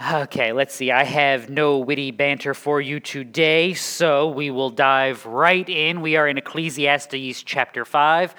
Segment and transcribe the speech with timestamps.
[0.00, 0.90] Okay, let's see.
[0.90, 6.00] I have no witty banter for you today, so we will dive right in.
[6.00, 8.34] We are in Ecclesiastes chapter 5.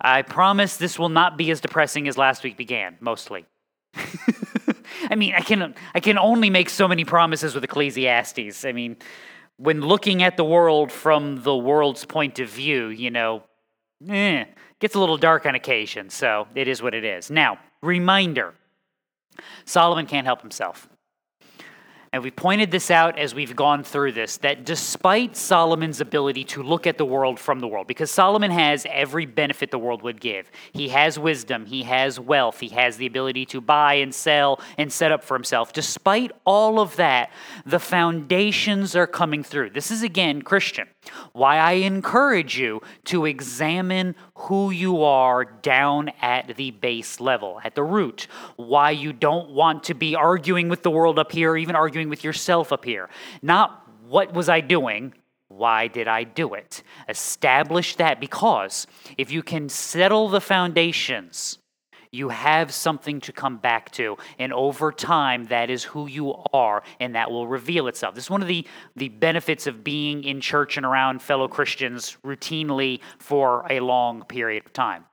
[0.00, 3.46] I promise this will not be as depressing as last week began, mostly.
[5.10, 8.64] I mean, I can I can only make so many promises with Ecclesiastes.
[8.64, 8.96] I mean,
[9.56, 13.42] when looking at the world from the world's point of view, you know,
[14.08, 14.44] eh,
[14.78, 17.30] gets a little dark on occasion, so it is what it is.
[17.30, 18.54] Now, reminder
[19.64, 20.88] Solomon can't help himself.
[22.12, 26.62] And we pointed this out as we've gone through this that despite Solomon's ability to
[26.62, 30.20] look at the world from the world, because Solomon has every benefit the world would
[30.20, 34.60] give, he has wisdom, he has wealth, he has the ability to buy and sell
[34.78, 35.72] and set up for himself.
[35.72, 37.30] Despite all of that,
[37.66, 39.70] the foundations are coming through.
[39.70, 40.88] This is again Christian.
[41.32, 47.74] Why I encourage you to examine who you are down at the base level, at
[47.74, 48.26] the root.
[48.56, 52.24] Why you don't want to be arguing with the world up here, even arguing with
[52.24, 53.08] yourself up here.
[53.42, 55.14] Not what was I doing?
[55.48, 56.82] Why did I do it?
[57.08, 58.86] Establish that because
[59.16, 61.58] if you can settle the foundations,
[62.10, 64.16] you have something to come back to.
[64.38, 68.14] And over time, that is who you are, and that will reveal itself.
[68.14, 68.66] This is one of the,
[68.96, 74.64] the benefits of being in church and around fellow Christians routinely for a long period
[74.66, 75.04] of time.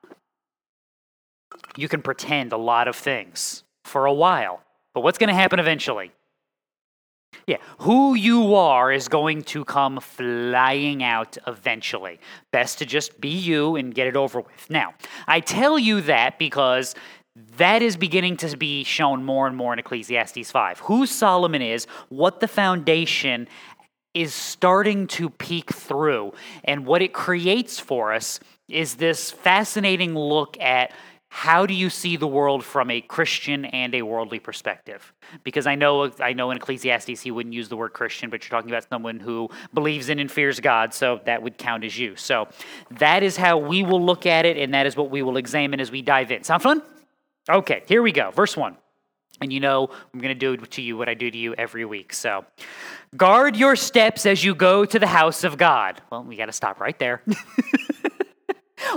[1.77, 4.61] You can pretend a lot of things for a while,
[4.93, 6.11] but what's going to happen eventually?
[7.47, 12.19] Yeah, who you are is going to come flying out eventually.
[12.52, 14.69] Best to just be you and get it over with.
[14.69, 14.94] Now,
[15.28, 16.95] I tell you that because
[17.58, 20.80] that is beginning to be shown more and more in Ecclesiastes 5.
[20.80, 23.47] Who Solomon is, what the foundation
[24.13, 30.58] is starting to peek through, and what it creates for us is this fascinating look
[30.61, 30.94] at
[31.36, 35.11] how do you see the world from a Christian and a worldly perspective?
[35.44, 38.58] Because I know I know in Ecclesiastes he wouldn't use the word Christian, but you're
[38.58, 42.16] talking about someone who believes in and fears God, so that would count as you.
[42.16, 42.47] So
[42.91, 45.81] that is how we will look at it, and that is what we will examine
[45.81, 46.45] as we dive in.
[46.45, 46.81] Sound fun?
[47.50, 48.31] Okay, here we go.
[48.31, 48.78] Verse 1.
[49.41, 51.84] And you know, I'm going to do to you what I do to you every
[51.84, 52.13] week.
[52.13, 52.45] So,
[53.18, 56.01] guard your steps as you go to the house of God.
[56.09, 57.22] Well, we got to stop right there.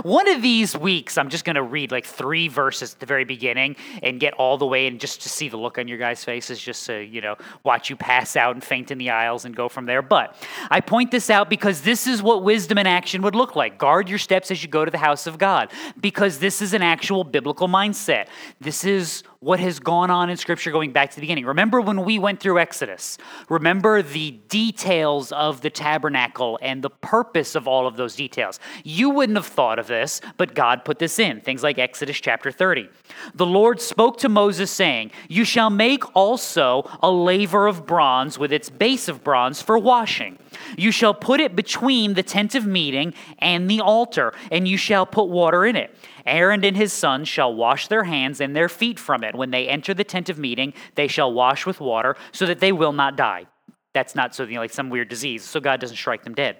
[0.03, 3.25] One of these weeks, I'm just going to read like three verses at the very
[3.25, 6.23] beginning and get all the way and just to see the look on your guys'
[6.23, 9.55] faces, just so, you know, watch you pass out and faint in the aisles and
[9.55, 10.01] go from there.
[10.01, 10.35] But
[10.69, 13.77] I point this out because this is what wisdom in action would look like.
[13.77, 16.81] Guard your steps as you go to the house of God, because this is an
[16.81, 18.27] actual biblical mindset.
[18.59, 21.45] This is what has gone on in Scripture going back to the beginning.
[21.45, 23.17] Remember when we went through Exodus?
[23.47, 28.59] Remember the details of the tabernacle and the purpose of all of those details.
[28.83, 31.41] You wouldn't have thought of this, but God put this in.
[31.41, 32.89] Things like Exodus chapter 30.
[33.33, 38.53] The Lord spoke to Moses, saying, You shall make also a laver of bronze with
[38.53, 40.37] its base of bronze for washing.
[40.77, 45.05] You shall put it between the tent of meeting and the altar, and you shall
[45.05, 45.95] put water in it.
[46.25, 49.35] Aaron and his sons shall wash their hands and their feet from it.
[49.35, 52.71] When they enter the tent of meeting, they shall wash with water so that they
[52.71, 53.47] will not die.
[53.93, 56.57] That's not so, you know, like some weird disease, so God doesn't strike them dead.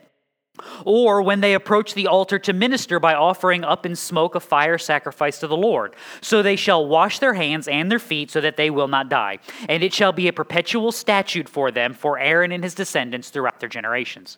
[0.85, 4.77] Or when they approach the altar to minister by offering up in smoke a fire
[4.77, 5.95] sacrifice to the Lord.
[6.21, 9.39] So they shall wash their hands and their feet so that they will not die.
[9.67, 13.59] And it shall be a perpetual statute for them, for Aaron and his descendants throughout
[13.59, 14.37] their generations.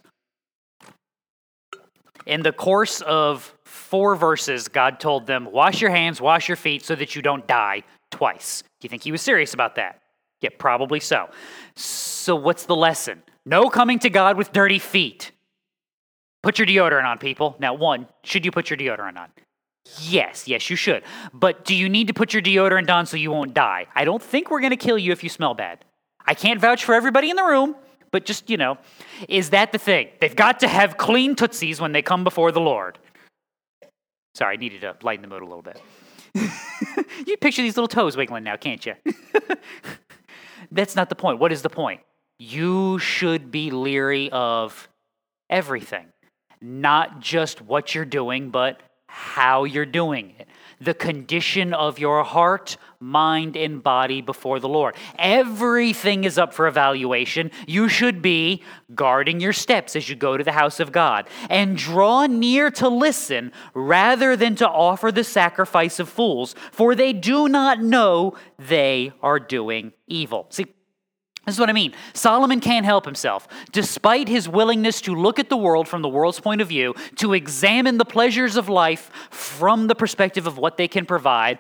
[2.26, 6.86] In the course of four verses, God told them, Wash your hands, wash your feet
[6.86, 8.62] so that you don't die twice.
[8.62, 10.02] Do you think he was serious about that?
[10.42, 11.30] Yeah, probably so.
[11.76, 13.24] So, what's the lesson?
[13.46, 15.32] No coming to God with dirty feet.
[16.44, 17.56] Put your deodorant on, people.
[17.60, 19.30] Now, one, should you put your deodorant on?
[20.00, 21.04] Yes, yes, you should.
[21.34, 23.88] But do you need to put your deodorant on so you won't die?
[23.96, 25.84] I don't think we're going to kill you if you smell bad.
[26.26, 27.76] I can't vouch for everybody in the room,
[28.12, 28.78] but just, you know,
[29.28, 30.10] is that the thing?
[30.20, 33.00] They've got to have clean tootsies when they come before the Lord.
[34.36, 35.82] Sorry, I needed to lighten the mood a little bit.
[37.28, 38.94] you picture these little toes wiggling now, can't you?
[40.72, 41.40] That's not the point.
[41.40, 42.02] What is the point?
[42.40, 44.88] You should be leery of
[45.50, 46.06] everything,
[46.62, 50.48] not just what you're doing, but how you're doing it
[50.82, 54.96] the condition of your heart, mind, and body before the Lord.
[55.18, 57.52] Everything is up for evaluation.
[57.68, 58.64] You should be
[58.96, 62.90] guarding your steps as you go to the house of God and draw near to
[62.90, 69.14] listen rather than to offer the sacrifice of fools, for they do not know they
[69.22, 70.48] are doing evil.
[70.50, 70.66] See,
[71.46, 71.94] this is what I mean.
[72.14, 73.48] Solomon can't help himself.
[73.72, 77.34] Despite his willingness to look at the world from the world's point of view, to
[77.34, 81.58] examine the pleasures of life from the perspective of what they can provide,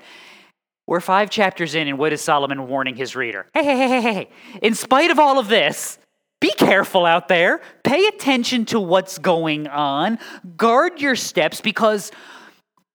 [0.87, 3.45] We're five chapters in, and what is Solomon warning his reader?
[3.53, 4.29] Hey, hey, hey, hey, hey.
[4.61, 5.97] In spite of all of this,
[6.39, 7.61] be careful out there.
[7.83, 10.19] Pay attention to what's going on.
[10.57, 12.11] Guard your steps because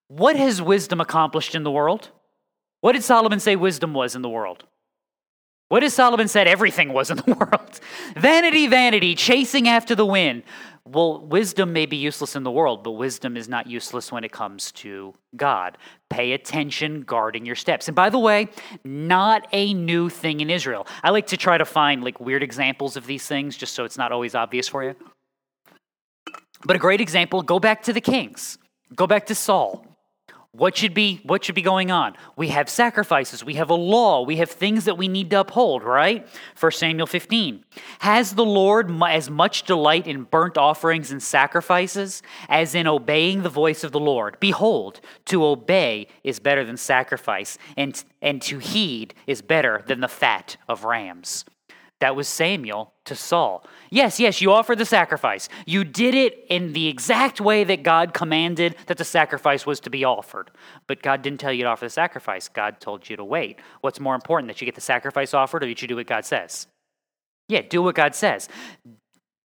[0.08, 2.10] what has wisdom accomplished in the world?
[2.80, 4.64] What did Solomon say wisdom was in the world?
[5.68, 7.80] What did Solomon said everything was in the world?
[8.16, 10.42] vanity, vanity, chasing after the wind.
[10.86, 14.30] Well, wisdom may be useless in the world, but wisdom is not useless when it
[14.30, 15.78] comes to God.
[16.10, 17.88] Pay attention, guarding your steps.
[17.88, 18.48] And by the way,
[18.84, 20.86] not a new thing in Israel.
[21.02, 23.98] I like to try to find like weird examples of these things just so it's
[23.98, 24.94] not always obvious for you.
[26.64, 28.58] But a great example, go back to the kings.
[28.94, 29.85] Go back to Saul.
[30.56, 32.14] What should be what should be going on?
[32.34, 35.82] We have sacrifices, we have a law, we have things that we need to uphold,
[35.82, 36.26] right?
[36.58, 37.62] 1 Samuel 15.
[37.98, 43.50] Has the Lord as much delight in burnt offerings and sacrifices as in obeying the
[43.50, 44.38] voice of the Lord?
[44.40, 50.08] Behold, to obey is better than sacrifice, and and to heed is better than the
[50.08, 51.44] fat of rams.
[52.00, 53.64] That was Samuel to Saul.
[53.90, 55.48] Yes, yes, you offered the sacrifice.
[55.64, 59.90] You did it in the exact way that God commanded that the sacrifice was to
[59.90, 60.50] be offered.
[60.86, 62.48] But God didn't tell you to offer the sacrifice.
[62.48, 63.60] God told you to wait.
[63.80, 66.26] What's more important, that you get the sacrifice offered or that you do what God
[66.26, 66.66] says?
[67.48, 68.48] Yeah, do what God says.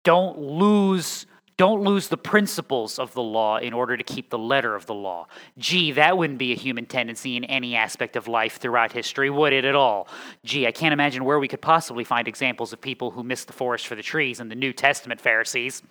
[0.04, 1.26] Don't lose
[1.58, 4.94] don't lose the principles of the law in order to keep the letter of the
[4.94, 5.26] law.
[5.58, 9.52] Gee, that wouldn't be a human tendency in any aspect of life throughout history, would
[9.52, 10.06] it at all?
[10.44, 13.52] Gee, I can't imagine where we could possibly find examples of people who missed the
[13.52, 15.82] forest for the trees in the New Testament Pharisees.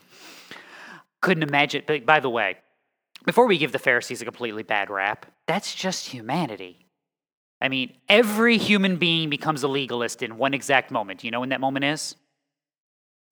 [1.22, 1.84] Couldn't imagine.
[1.86, 2.58] But by the way,
[3.26, 6.88] before we give the Pharisees a completely bad rap, that's just humanity.
[7.60, 11.20] I mean, every human being becomes a legalist in one exact moment.
[11.20, 12.16] Do you know when that moment is?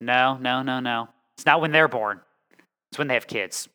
[0.02, 1.08] No, no, no, no.
[1.38, 2.20] It's not when they're born.
[2.90, 3.68] It's when they have kids.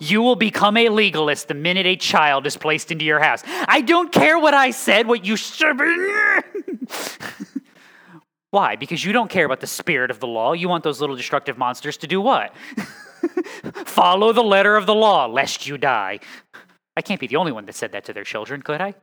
[0.00, 3.42] you will become a legalist the minute a child is placed into your house.
[3.46, 5.80] I don't care what I said, what you should.
[8.50, 8.76] Why?
[8.76, 10.52] Because you don't care about the spirit of the law.
[10.52, 12.52] You want those little destructive monsters to do what?
[13.86, 16.18] Follow the letter of the law, lest you die.
[16.96, 18.94] I can't be the only one that said that to their children, could I?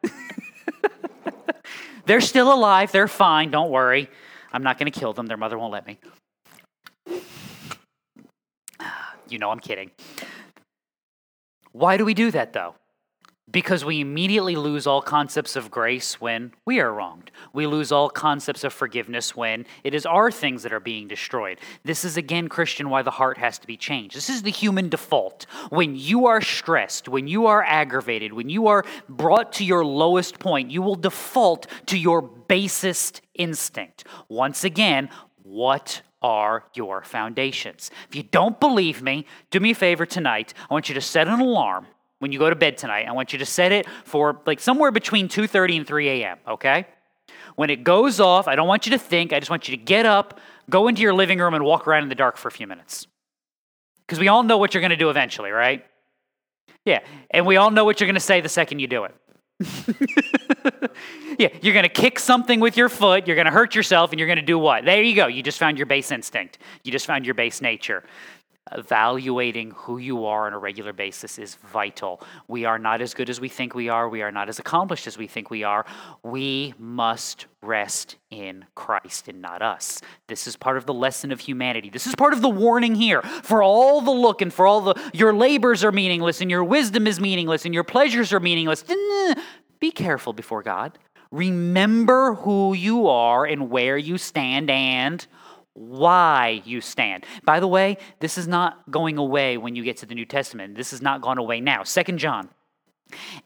[2.06, 2.92] they're still alive.
[2.92, 3.50] They're fine.
[3.50, 4.10] Don't worry.
[4.52, 5.28] I'm not going to kill them.
[5.28, 5.98] Their mother won't let me.
[9.32, 9.92] You know I'm kidding.
[11.72, 12.76] Why do we do that though?
[13.50, 17.32] Because we immediately lose all concepts of grace when we are wronged.
[17.54, 21.60] We lose all concepts of forgiveness when it is our things that are being destroyed.
[21.86, 24.18] This is again, Christian, why the heart has to be changed.
[24.18, 25.46] This is the human default.
[25.70, 30.40] When you are stressed, when you are aggravated, when you are brought to your lowest
[30.40, 34.04] point, you will default to your basest instinct.
[34.28, 35.10] Once again,
[35.44, 37.92] what are your foundations.
[38.10, 40.54] If you don't believe me, do me a favor tonight.
[40.70, 41.86] I want you to set an alarm
[42.20, 43.08] when you go to bed tonight.
[43.08, 46.88] I want you to set it for like somewhere between 2:30 and 3 a.m., okay?
[47.56, 49.34] When it goes off, I don't want you to think.
[49.34, 52.04] I just want you to get up, go into your living room and walk around
[52.04, 53.08] in the dark for a few minutes.
[54.06, 55.86] Because we all know what you're going to do eventually, right?
[56.86, 57.00] Yeah,
[57.32, 59.16] and we all know what you're going to say the second you do it.
[61.40, 64.20] yeah, you're going to kick something with your foot, you're going to hurt yourself, and
[64.20, 64.86] you're going to do what?
[64.86, 65.28] There you go.
[65.28, 66.60] You just found your base instinct.
[66.84, 68.04] You just found your base nature.
[68.74, 72.22] Evaluating who you are on a regular basis is vital.
[72.48, 74.10] We are not as good as we think we are.
[74.10, 75.86] We are not as accomplished as we think we are.
[76.24, 80.02] We must rest in Christ and not us.
[80.28, 81.90] This is part of the lesson of humanity.
[81.90, 83.22] This is part of the warning here.
[83.22, 87.08] For all the look and for all the your labors are meaningless and your wisdom
[87.08, 88.84] is meaningless and your pleasures are meaningless.
[89.80, 90.98] Be careful before God.
[91.32, 95.26] Remember who you are and where you stand and
[95.74, 97.26] why you stand.
[97.44, 100.76] By the way, this is not going away when you get to the New Testament.
[100.76, 101.84] This is not gone away now.
[101.84, 102.50] Second John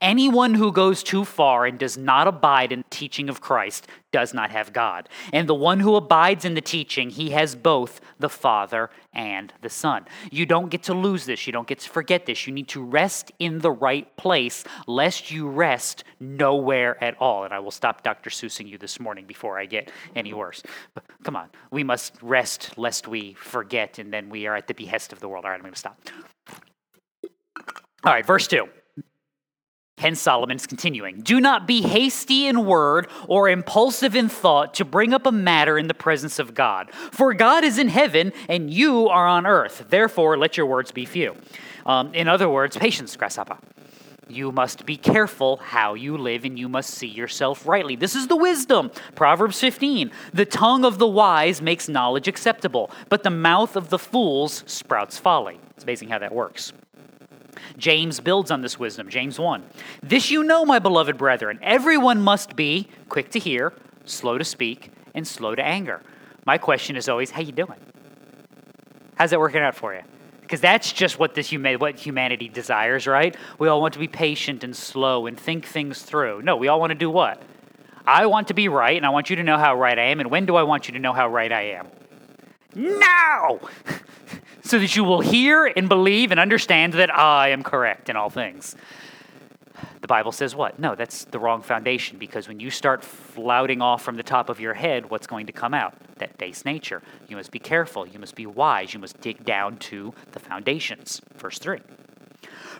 [0.00, 4.34] Anyone who goes too far and does not abide in the teaching of Christ does
[4.34, 5.08] not have God.
[5.32, 9.70] And the one who abides in the teaching, he has both the Father and the
[9.70, 10.04] Son.
[10.30, 11.46] You don't get to lose this.
[11.46, 12.46] You don't get to forget this.
[12.46, 17.44] You need to rest in the right place, lest you rest nowhere at all.
[17.44, 18.30] And I will stop Dr.
[18.30, 20.62] Seussing you this morning before I get any worse.
[20.94, 21.48] But come on.
[21.70, 25.28] We must rest lest we forget, and then we are at the behest of the
[25.28, 25.44] world.
[25.44, 25.98] All right, I'm going to stop.
[28.04, 28.68] All right, verse 2.
[30.02, 35.14] Hence, Solomon's continuing Do not be hasty in word or impulsive in thought to bring
[35.14, 36.90] up a matter in the presence of God.
[37.12, 39.86] For God is in heaven and you are on earth.
[39.90, 41.36] Therefore, let your words be few.
[41.86, 43.58] Um, in other words, patience, grasshopper.
[44.28, 47.94] You must be careful how you live and you must see yourself rightly.
[47.94, 48.90] This is the wisdom.
[49.14, 50.10] Proverbs 15.
[50.34, 55.16] The tongue of the wise makes knowledge acceptable, but the mouth of the fools sprouts
[55.16, 55.60] folly.
[55.76, 56.72] It's amazing how that works.
[57.76, 59.08] James builds on this wisdom.
[59.08, 59.62] James 1.
[60.02, 63.72] This you know, my beloved brethren, everyone must be quick to hear,
[64.04, 66.02] slow to speak, and slow to anger.
[66.44, 67.78] My question is always, how you doing?
[69.14, 70.02] How's that working out for you?
[70.40, 73.36] Because that's just what this huma- what humanity desires, right?
[73.58, 76.42] We all want to be patient and slow and think things through.
[76.42, 77.42] No, we all want to do what?
[78.06, 80.20] I want to be right, and I want you to know how right I am.
[80.20, 81.86] And when do I want you to know how right I am?
[82.74, 83.60] Now!
[84.62, 88.30] so that you will hear and believe and understand that I am correct in all
[88.30, 88.76] things.
[90.00, 90.78] The Bible says what?
[90.78, 94.60] No, that's the wrong foundation because when you start flouting off from the top of
[94.60, 95.94] your head, what's going to come out?
[96.18, 97.02] That base nature.
[97.28, 98.06] You must be careful.
[98.06, 98.94] You must be wise.
[98.94, 101.20] You must dig down to the foundations.
[101.36, 101.78] Verse 3.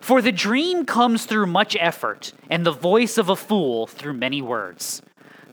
[0.01, 4.43] For the dream comes through much effort, and the voice of a fool through many
[4.43, 5.01] words.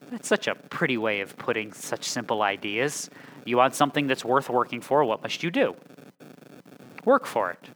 [0.10, 3.12] That's such a pretty way of putting such simple ideas.
[3.46, 5.76] You want something that's worth working for, what must you do?
[7.10, 7.70] Work for it.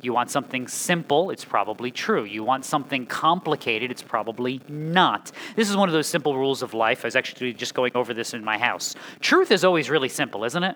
[0.00, 2.24] You want something simple, it's probably true.
[2.24, 5.30] You want something complicated, it's probably not.
[5.56, 7.04] This is one of those simple rules of life.
[7.04, 8.94] I was actually just going over this in my house.
[9.20, 10.74] Truth is always really simple, isn't it?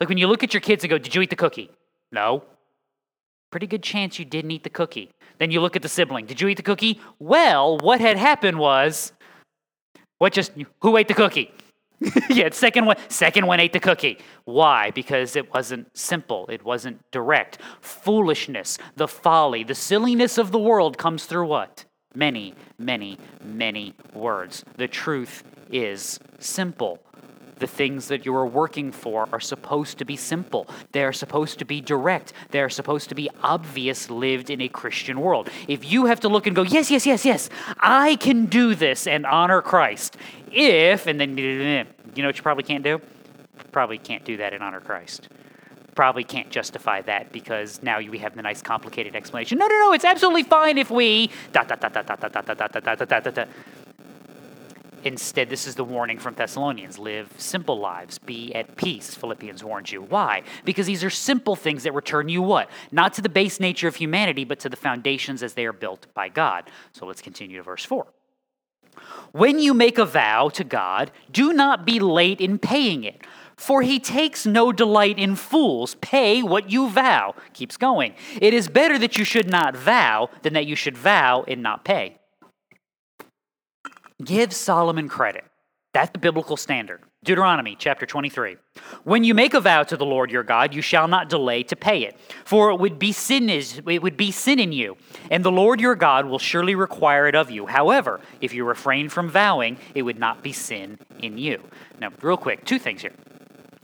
[0.00, 1.70] Like when you look at your kids and go, Did you eat the cookie?
[2.10, 2.42] No.
[3.52, 5.12] Pretty good chance you didn't eat the cookie.
[5.38, 6.26] Then you look at the sibling.
[6.26, 7.00] Did you eat the cookie?
[7.20, 9.12] Well, what had happened was,
[10.18, 11.52] what just, who ate the cookie?
[12.30, 14.18] yeah, second one, second one ate the cookie.
[14.44, 14.90] Why?
[14.90, 16.46] Because it wasn't simple.
[16.48, 17.58] It wasn't direct.
[17.80, 21.84] Foolishness, the folly, the silliness of the world comes through what?
[22.14, 24.64] Many, many, many words.
[24.76, 27.00] The truth is simple.
[27.58, 30.68] The things that you are working for are supposed to be simple.
[30.92, 32.32] They are supposed to be direct.
[32.50, 35.48] They are supposed to be obvious lived in a Christian world.
[35.68, 39.06] If you have to look and go, yes, yes, yes, yes, I can do this
[39.06, 40.16] and honor Christ,
[40.50, 41.84] if, and then you
[42.16, 43.00] know what you probably can't do?
[43.72, 45.28] Probably can't do that and honor Christ.
[45.94, 49.58] Probably can't justify that because now we have the nice complicated explanation.
[49.58, 51.30] No, no, no, it's absolutely fine if we.
[51.52, 53.48] Dot, dot, dot, dot, dot, dot, dot, dot, dot, dot, dot, dot.
[55.04, 59.92] Instead, this is the warning from Thessalonians live simple lives, be at peace, Philippians warns
[59.92, 60.00] you.
[60.00, 60.42] Why?
[60.64, 62.70] Because these are simple things that return you what?
[62.90, 66.06] Not to the base nature of humanity, but to the foundations as they are built
[66.14, 66.70] by God.
[66.92, 68.06] So let's continue to verse 4.
[69.32, 73.20] When you make a vow to God, do not be late in paying it,
[73.56, 75.96] for he takes no delight in fools.
[75.96, 77.34] Pay what you vow.
[77.52, 78.14] Keeps going.
[78.40, 81.84] It is better that you should not vow than that you should vow and not
[81.84, 82.16] pay.
[84.24, 85.44] Give Solomon credit.
[85.92, 87.02] That's the biblical standard.
[87.22, 88.56] Deuteronomy chapter 23.
[89.04, 91.76] When you make a vow to the Lord your God, you shall not delay to
[91.76, 94.96] pay it, for it would be sin is it would be sin in you,
[95.30, 97.66] and the Lord your God will surely require it of you.
[97.66, 101.62] However, if you refrain from vowing, it would not be sin in you.
[102.00, 103.14] Now, real quick, two things here.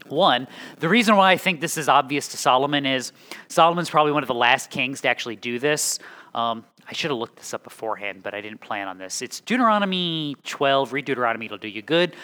[0.07, 0.47] One,
[0.79, 3.13] the reason why I think this is obvious to Solomon is
[3.47, 5.99] Solomon's probably one of the last kings to actually do this.
[6.35, 9.21] Um, I should have looked this up beforehand, but I didn't plan on this.
[9.21, 10.91] It's Deuteronomy 12.
[10.91, 12.17] Read Deuteronomy, it'll do you good.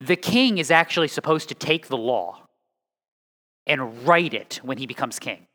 [0.00, 2.40] The king is actually supposed to take the law
[3.66, 5.46] and write it when he becomes king.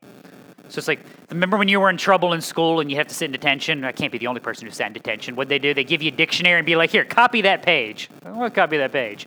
[0.68, 3.14] So it's like, remember when you were in trouble in school and you have to
[3.14, 3.82] sit in detention?
[3.84, 5.34] I can't be the only person who sat in detention.
[5.34, 8.10] What they do, they give you a dictionary and be like, here, copy that page.
[8.24, 9.26] I want to copy that page.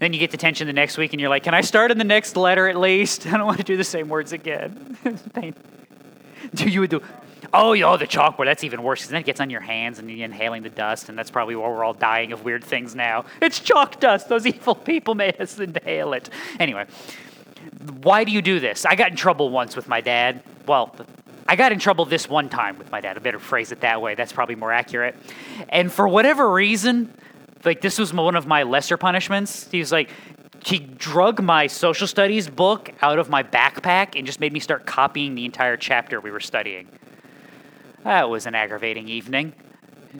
[0.00, 2.04] Then you get detention the next week and you're like, can I start in the
[2.04, 3.26] next letter at least?
[3.32, 4.98] I don't want to do the same words again.
[6.54, 7.00] do you do
[7.52, 8.46] Oh, oh, the chalkboard.
[8.46, 11.08] That's even worse because then it gets on your hands and you're inhaling the dust,
[11.08, 13.24] and that's probably why we're all dying of weird things now.
[13.40, 14.28] It's chalk dust.
[14.28, 16.30] Those evil people made us inhale it.
[16.58, 16.86] Anyway,
[18.02, 18.84] why do you do this?
[18.84, 20.42] I got in trouble once with my dad.
[20.66, 20.94] Well,
[21.48, 23.16] I got in trouble this one time with my dad.
[23.16, 24.14] I better phrase it that way.
[24.14, 25.16] That's probably more accurate.
[25.68, 27.12] And for whatever reason,
[27.64, 29.68] like this was one of my lesser punishments.
[29.70, 30.10] He was like,
[30.64, 34.84] he drug my social studies book out of my backpack and just made me start
[34.84, 36.88] copying the entire chapter we were studying.
[38.06, 39.52] That was an aggravating evening.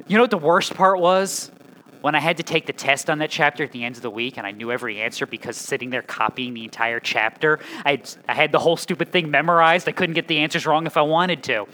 [0.08, 1.52] You know what the worst part was?
[2.00, 4.10] When I had to take the test on that chapter at the end of the
[4.10, 8.34] week and I knew every answer because sitting there copying the entire chapter, I, I
[8.34, 9.88] had the whole stupid thing memorized.
[9.88, 11.66] I couldn't get the answers wrong if I wanted to.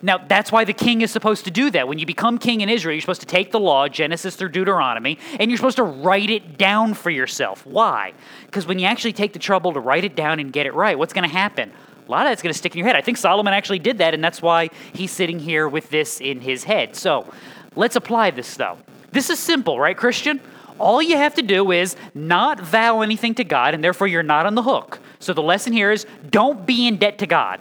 [0.00, 1.86] Now, that's why the king is supposed to do that.
[1.86, 5.18] When you become king in Israel, you're supposed to take the law, Genesis through Deuteronomy,
[5.38, 7.66] and you're supposed to write it down for yourself.
[7.66, 8.14] Why?
[8.46, 10.98] Because when you actually take the trouble to write it down and get it right,
[10.98, 11.72] what's going to happen?
[12.08, 12.96] A lot of that's going to stick in your head.
[12.96, 16.40] I think Solomon actually did that, and that's why he's sitting here with this in
[16.40, 16.96] his head.
[16.96, 17.30] So
[17.76, 18.78] let's apply this, though.
[19.12, 20.40] This is simple, right, Christian?
[20.78, 24.46] All you have to do is not vow anything to God, and therefore you're not
[24.46, 25.00] on the hook.
[25.18, 27.60] So the lesson here is don't be in debt to God.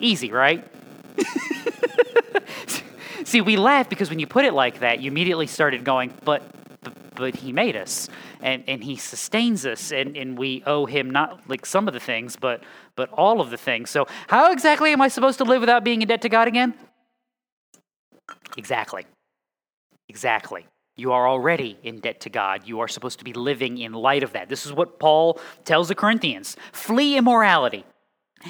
[0.00, 0.64] Easy, right?
[3.24, 6.42] See, we laugh because when you put it like that, you immediately started going, but
[7.14, 8.08] but he made us
[8.42, 12.00] and, and he sustains us and, and we owe him not like some of the
[12.00, 12.62] things but
[12.96, 16.02] but all of the things so how exactly am i supposed to live without being
[16.02, 16.74] in debt to god again
[18.56, 19.06] Exactly.
[20.08, 20.66] Exactly.
[20.96, 22.66] You are already in debt to God.
[22.66, 24.48] You are supposed to be living in light of that.
[24.48, 27.84] This is what Paul tells the Corinthians flee immorality.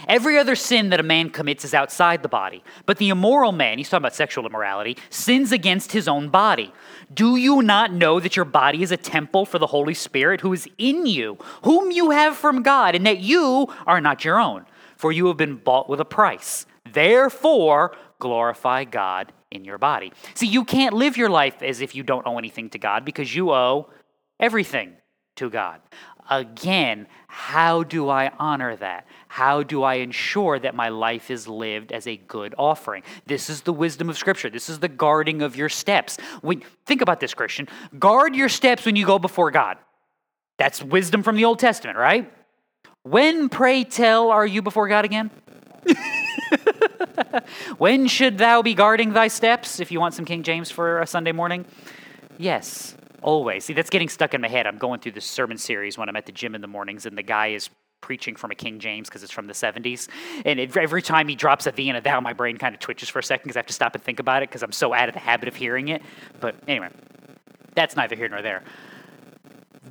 [0.09, 3.79] Every other sin that a man commits is outside the body, but the immoral man,
[3.79, 6.73] he's talking about sexual immorality, sins against his own body.
[7.13, 10.53] Do you not know that your body is a temple for the Holy Spirit who
[10.53, 14.67] is in you, whom you have from God, and that you are not your own?
[14.97, 16.67] For you have been bought with a price.
[16.93, 20.13] Therefore, glorify God in your body.
[20.35, 23.35] See, you can't live your life as if you don't owe anything to God because
[23.35, 23.91] you owe
[24.41, 24.95] everything
[25.37, 25.81] to God.
[26.31, 29.07] Again, how do I honor that?
[29.35, 33.03] How do I ensure that my life is lived as a good offering?
[33.27, 34.49] This is the wisdom of Scripture.
[34.49, 36.19] This is the guarding of your steps.
[36.41, 37.67] When, think about this, Christian.
[37.99, 39.79] Guard your steps when you go before God.
[40.57, 42.33] That's wisdom from the Old Testament, right?
[43.03, 45.33] When, pray tell, are you before God again?
[47.79, 49.81] when should thou be guarding thy steps?
[49.81, 51.65] If you want some King James for a Sunday morning.
[52.39, 53.65] Yes, always.
[53.65, 54.69] See, that's getting stuck in my head.
[54.69, 57.19] I'm going through this sermon series when I'm at the gym in the mornings, and
[57.19, 57.69] the guy is
[58.05, 60.09] preaching from a King James because it's from the 70s.
[60.45, 62.81] And it, every time he drops a V and a thou, my brain kind of
[62.81, 64.73] twitches for a second because I have to stop and think about it because I'm
[64.73, 66.03] so out of the habit of hearing it.
[66.39, 66.91] But anyway,
[67.75, 68.63] that's neither here nor there.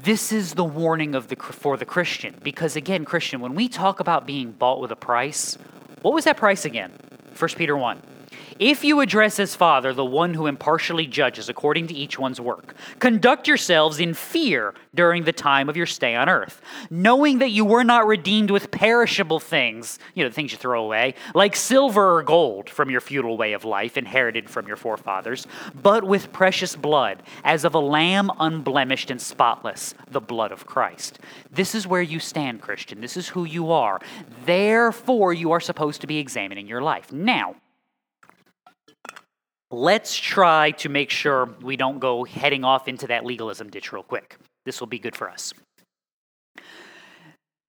[0.03, 3.99] This is the warning of the, for the Christian because, again, Christian, when we talk
[3.99, 5.57] about being bought with a price,
[6.03, 6.91] what was that price again?
[7.35, 7.99] 1 Peter 1.
[8.59, 12.75] If you address as Father the one who impartially judges according to each one's work,
[12.99, 17.65] conduct yourselves in fear during the time of your stay on earth, knowing that you
[17.65, 22.17] were not redeemed with perishable things, you know, the things you throw away, like silver
[22.17, 25.47] or gold from your feudal way of life inherited from your forefathers,
[25.81, 31.19] but with precious blood, as of a lamb unblemished and spotless, the blood of Christ.
[31.51, 33.01] This is where you stand, Christian.
[33.01, 33.99] This is who you are.
[34.45, 37.11] Therefore, you are supposed to be examining your life.
[37.11, 37.55] Now,
[39.73, 44.03] let's try to make sure we don't go heading off into that legalism ditch real
[44.03, 44.37] quick.
[44.65, 45.53] This will be good for us.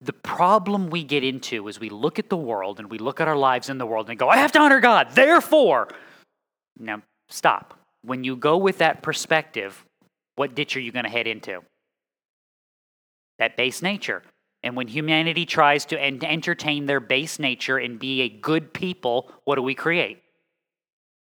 [0.00, 3.28] The problem we get into is we look at the world and we look at
[3.28, 5.88] our lives in the world and go, I have to honor God, therefore.
[6.78, 7.78] Now, stop.
[8.02, 9.82] When you go with that perspective,
[10.36, 11.62] what ditch are you going to head into?
[13.38, 14.22] That base nature.
[14.62, 19.54] And when humanity tries to entertain their base nature and be a good people, what
[19.54, 20.22] do we create?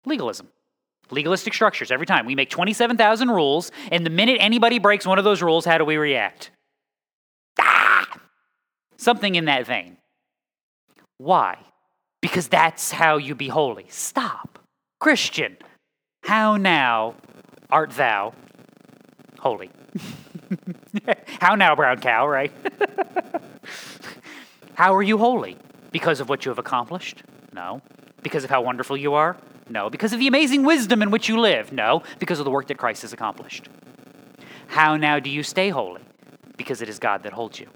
[0.04, 0.48] Legalism.
[1.10, 2.26] Legalistic structures every time.
[2.26, 5.84] We make 27,000 rules, and the minute anybody breaks one of those rules, how do
[5.84, 6.50] we react?
[7.60, 8.06] Ah!
[8.96, 9.96] Something in that vein.
[11.18, 11.58] Why?
[12.20, 13.86] Because that's how you be holy.
[13.88, 14.58] Stop.
[15.00, 15.56] Christian,
[16.24, 17.14] how now
[17.70, 18.34] art thou
[19.38, 19.70] holy?
[21.40, 22.52] how now, brown cow, right?
[24.74, 25.56] how are you holy?
[25.92, 27.22] Because of what you have accomplished?
[27.52, 27.80] No.
[28.22, 29.36] Because of how wonderful you are?
[29.70, 29.90] No.
[29.90, 31.72] Because of the amazing wisdom in which you live?
[31.72, 32.02] No.
[32.18, 33.68] Because of the work that Christ has accomplished.
[34.68, 36.02] How now do you stay holy?
[36.56, 37.68] Because it is God that holds you.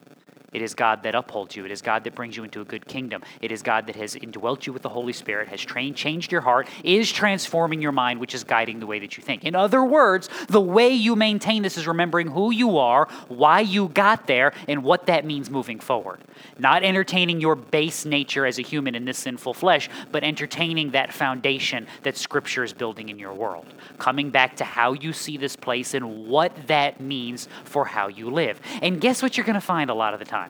[0.52, 1.64] It is God that upholds you.
[1.64, 3.22] It is God that brings you into a good kingdom.
[3.40, 6.42] It is God that has indwelt you with the Holy Spirit, has trained, changed your
[6.42, 9.44] heart, is transforming your mind, which is guiding the way that you think.
[9.44, 13.88] In other words, the way you maintain this is remembering who you are, why you
[13.88, 16.20] got there, and what that means moving forward.
[16.58, 21.12] Not entertaining your base nature as a human in this sinful flesh, but entertaining that
[21.12, 23.66] foundation that Scripture is building in your world.
[23.98, 28.30] Coming back to how you see this place and what that means for how you
[28.30, 28.60] live.
[28.82, 30.41] And guess what you're going to find a lot of the time?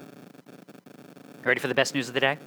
[1.44, 2.38] Ready for the best news of the day?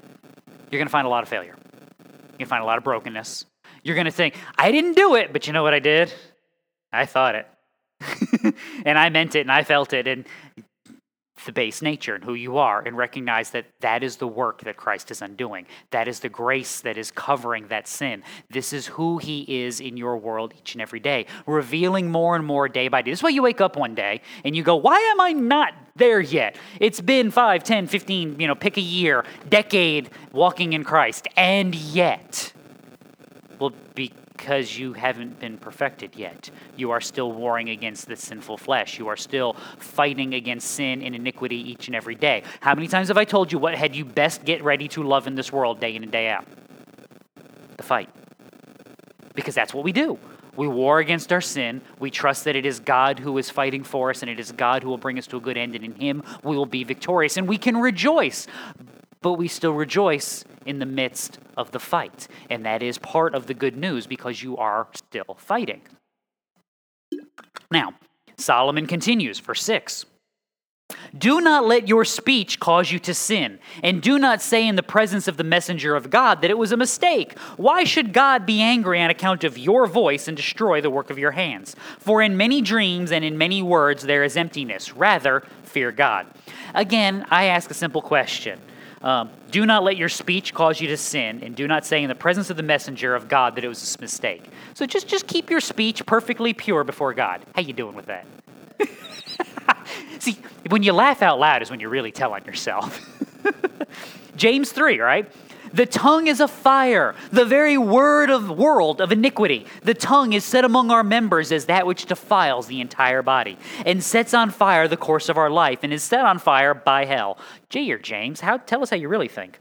[0.71, 1.55] You're going to find a lot of failure.
[1.57, 3.45] You're going to find a lot of brokenness.
[3.83, 6.13] You're going to think, I didn't do it, but you know what I did?
[6.93, 7.47] I thought it.
[8.85, 10.07] and I meant it and I felt it.
[10.07, 10.25] And
[11.45, 14.77] the base nature and who you are and recognize that that is the work that
[14.77, 15.65] Christ is undoing.
[15.91, 18.23] That is the grace that is covering that sin.
[18.49, 22.45] This is who he is in your world each and every day, revealing more and
[22.45, 23.11] more day by day.
[23.11, 25.73] This is why you wake up one day and you go, why am I not
[25.95, 26.57] there yet?
[26.79, 31.27] It's been 5, 10, 15, you know, pick a year, decade walking in Christ.
[31.37, 32.53] And yet,
[34.35, 36.49] because you haven't been perfected yet.
[36.75, 38.99] You are still warring against the sinful flesh.
[38.99, 42.43] You are still fighting against sin and iniquity each and every day.
[42.59, 45.27] How many times have I told you what had you best get ready to love
[45.27, 46.45] in this world day in and day out?
[47.77, 48.09] The fight.
[49.33, 50.19] Because that's what we do.
[50.55, 51.81] We war against our sin.
[51.99, 54.83] We trust that it is God who is fighting for us and it is God
[54.83, 57.35] who will bring us to a good end, and in Him we will be victorious.
[57.35, 58.47] And we can rejoice
[59.25, 62.27] but we still rejoice in the midst of the fight.
[62.49, 65.81] And that is part of the good news because you are still fighting.
[67.71, 67.93] Now,
[68.37, 70.05] Solomon continues, verse 6.
[71.17, 74.83] Do not let your speech cause you to sin, and do not say in the
[74.83, 77.39] presence of the messenger of God that it was a mistake.
[77.57, 81.17] Why should God be angry on account of your voice and destroy the work of
[81.17, 81.75] your hands?
[81.99, 84.93] For in many dreams and in many words there is emptiness.
[84.93, 86.27] Rather, fear God.
[86.75, 88.59] Again, I ask a simple question.
[89.01, 92.09] Um, do not let your speech cause you to sin, and do not say in
[92.09, 94.43] the presence of the messenger of God that it was a mistake.
[94.73, 97.41] So just, just keep your speech perfectly pure before God.
[97.55, 98.27] How you doing with that?
[100.19, 100.37] See,
[100.67, 102.99] when you laugh out loud is when you really tell on yourself.
[104.35, 105.31] James 3, right?
[105.75, 109.65] The tongue is a fire, the very word of world of iniquity.
[109.83, 114.01] The tongue is set among our members as that which defiles the entire body, and
[114.01, 117.37] sets on fire the course of our life, and is set on fire by hell.
[117.69, 119.59] Gee, or James, how tell us how you really think.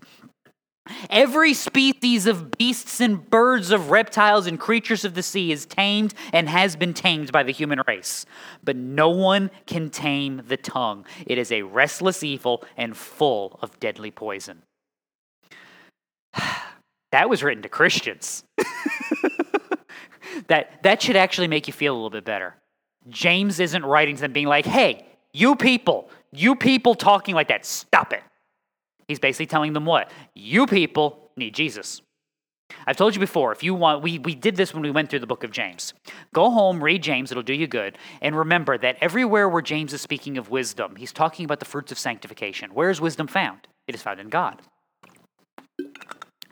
[1.10, 6.14] Every species of beasts and birds, of reptiles and creatures of the sea is tamed
[6.32, 8.24] and has been tamed by the human race.
[8.62, 11.06] But no one can tame the tongue.
[11.26, 14.62] It is a restless evil and full of deadly poison.
[17.14, 18.42] That was written to Christians.
[20.48, 22.56] that, that should actually make you feel a little bit better.
[23.08, 27.64] James isn't writing to them being like, hey, you people, you people talking like that,
[27.64, 28.22] stop it.
[29.06, 30.10] He's basically telling them what?
[30.34, 32.02] You people need Jesus.
[32.84, 35.20] I've told you before, if you want, we, we did this when we went through
[35.20, 35.94] the book of James.
[36.34, 37.96] Go home, read James, it'll do you good.
[38.22, 41.92] And remember that everywhere where James is speaking of wisdom, he's talking about the fruits
[41.92, 42.74] of sanctification.
[42.74, 43.68] Where is wisdom found?
[43.86, 44.60] It is found in God.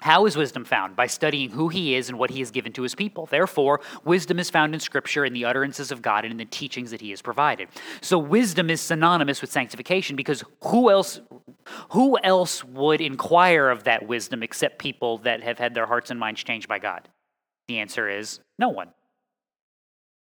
[0.03, 0.97] How is wisdom found?
[0.97, 3.27] By studying who he is and what he has given to his people.
[3.27, 6.91] Therefore, wisdom is found in Scripture, in the utterances of God, and in the teachings
[6.91, 7.69] that he has provided.
[8.01, 11.21] So, wisdom is synonymous with sanctification because who else,
[11.91, 16.19] who else would inquire of that wisdom except people that have had their hearts and
[16.19, 17.09] minds changed by God?
[17.69, 18.89] The answer is no one.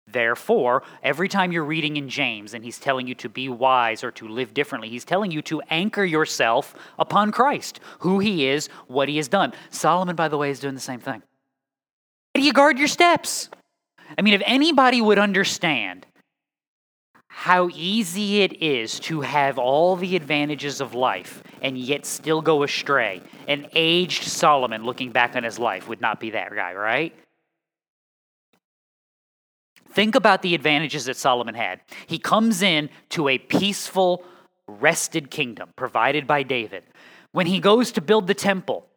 [0.06, 4.12] Therefore, every time you're reading in James and he's telling you to be wise or
[4.12, 9.10] to live differently, he's telling you to anchor yourself upon Christ, who he is, what
[9.10, 9.54] he has done.
[9.70, 11.24] Solomon, by the way, is doing the same thing.
[12.36, 13.50] How do you guard your steps?
[14.18, 16.06] I mean, if anybody would understand
[17.28, 22.64] how easy it is to have all the advantages of life and yet still go
[22.64, 27.14] astray, an aged Solomon looking back on his life would not be that guy, right?
[29.94, 31.82] Think about the advantages that Solomon had.
[32.08, 34.24] He comes in to a peaceful,
[34.68, 36.84] rested kingdom provided by David.
[37.32, 38.88] When he goes to build the temple,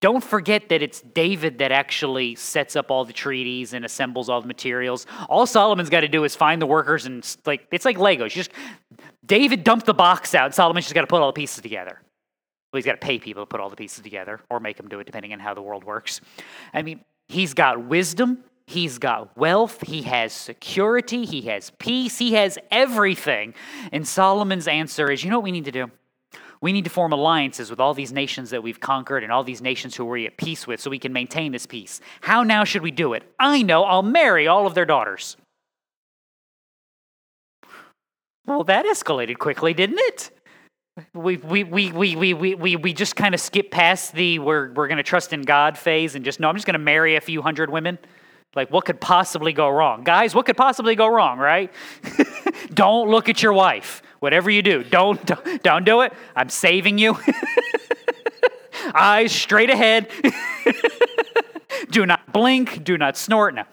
[0.00, 4.40] don't forget that it's David that actually sets up all the treaties and assembles all
[4.40, 5.06] the materials.
[5.28, 8.30] All Solomon's got to do is find the workers and like it's like Legos.
[8.30, 8.52] Just
[9.26, 10.54] David dumped the box out.
[10.54, 12.00] Solomon's just got to put all the pieces together.
[12.72, 14.88] Well, he's got to pay people to put all the pieces together, or make them
[14.88, 16.20] do it, depending on how the world works.
[16.74, 18.44] I mean, he's got wisdom.
[18.68, 23.54] He's got wealth, he has security, he has peace, he has everything.
[23.92, 25.90] And Solomon's answer is you know what we need to do?
[26.60, 29.62] We need to form alliances with all these nations that we've conquered and all these
[29.62, 32.02] nations who we're at peace with so we can maintain this peace.
[32.20, 33.22] How now should we do it?
[33.40, 35.38] I know, I'll marry all of their daughters.
[38.44, 40.30] Well, that escalated quickly, didn't it?
[41.14, 44.88] We, we, we, we, we, we, we, just kind of skip past the we're, we're
[44.88, 47.20] going to trust in God phase and just, no, I'm just going to marry a
[47.22, 47.98] few hundred women.
[48.56, 50.04] Like, what could possibly go wrong?
[50.04, 51.72] Guys, what could possibly go wrong, right?
[52.74, 54.02] don't look at your wife.
[54.20, 56.12] Whatever you do, don't, don't, don't do it.
[56.34, 57.16] I'm saving you.
[58.94, 60.10] Eyes straight ahead.
[61.90, 62.82] do not blink.
[62.84, 63.54] Do not snort.
[63.54, 63.64] No.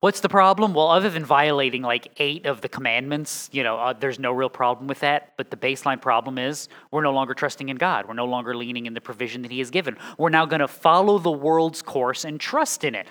[0.00, 0.74] What's the problem?
[0.74, 4.48] Well, other than violating like eight of the commandments, you know, uh, there's no real
[4.48, 5.32] problem with that.
[5.36, 8.06] But the baseline problem is we're no longer trusting in God.
[8.06, 9.96] We're no longer leaning in the provision that He has given.
[10.16, 13.08] We're now going to follow the world's course and trust in it.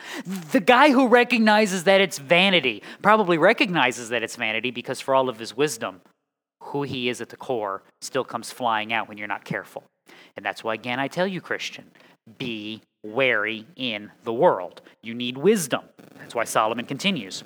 [0.53, 5.27] The guy who recognizes that it's vanity probably recognizes that it's vanity because, for all
[5.27, 5.99] of his wisdom,
[6.63, 9.83] who he is at the core still comes flying out when you're not careful.
[10.37, 11.91] And that's why, again, I tell you, Christian,
[12.37, 12.81] be
[13.13, 14.81] wary in the world.
[15.01, 15.81] You need wisdom.
[16.19, 17.43] That's why Solomon continues.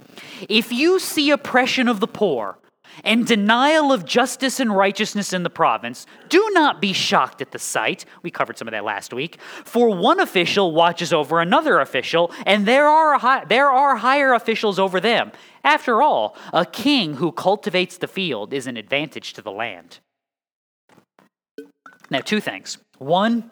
[0.49, 2.57] If you see oppression of the poor
[3.03, 7.59] and denial of justice and righteousness in the province, do not be shocked at the
[7.59, 8.05] sight.
[8.21, 9.39] We covered some of that last week.
[9.63, 14.77] For one official watches over another official, and there are, high, there are higher officials
[14.77, 15.31] over them.
[15.63, 19.99] After all, a king who cultivates the field is an advantage to the land.
[22.09, 22.77] Now, two things.
[22.97, 23.51] One,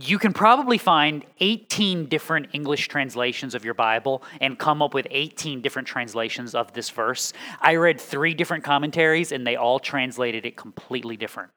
[0.00, 5.06] you can probably find 18 different English translations of your Bible and come up with
[5.10, 7.32] 18 different translations of this verse.
[7.60, 11.50] I read three different commentaries and they all translated it completely different.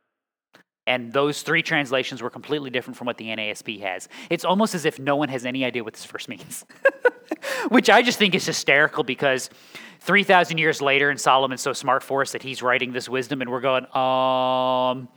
[0.87, 4.07] And those three translations were completely different from what the NASB has.
[4.29, 6.65] It's almost as if no one has any idea what this verse means.
[7.69, 9.49] which I just think is hysterical because
[10.01, 13.51] 3,000 years later, and Solomon's so smart for us that he's writing this wisdom, and
[13.51, 15.09] we're going, um,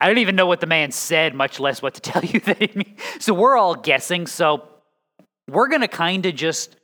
[0.00, 2.62] I don't even know what the man said, much less what to tell you that
[2.62, 3.00] it means.
[3.20, 4.26] So we're all guessing.
[4.26, 4.68] So
[5.48, 6.76] we're going to kind of just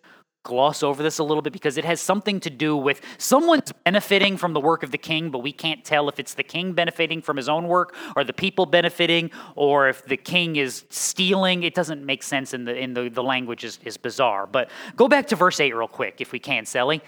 [0.44, 4.36] gloss over this a little bit because it has something to do with someone's benefiting
[4.36, 7.22] from the work of the king, but we can't tell if it's the king benefiting
[7.22, 11.62] from his own work or the people benefiting or if the king is stealing.
[11.62, 14.46] It doesn't make sense in the in the, the language is, is bizarre.
[14.46, 17.02] But go back to verse 8 real quick, if we can, Sally.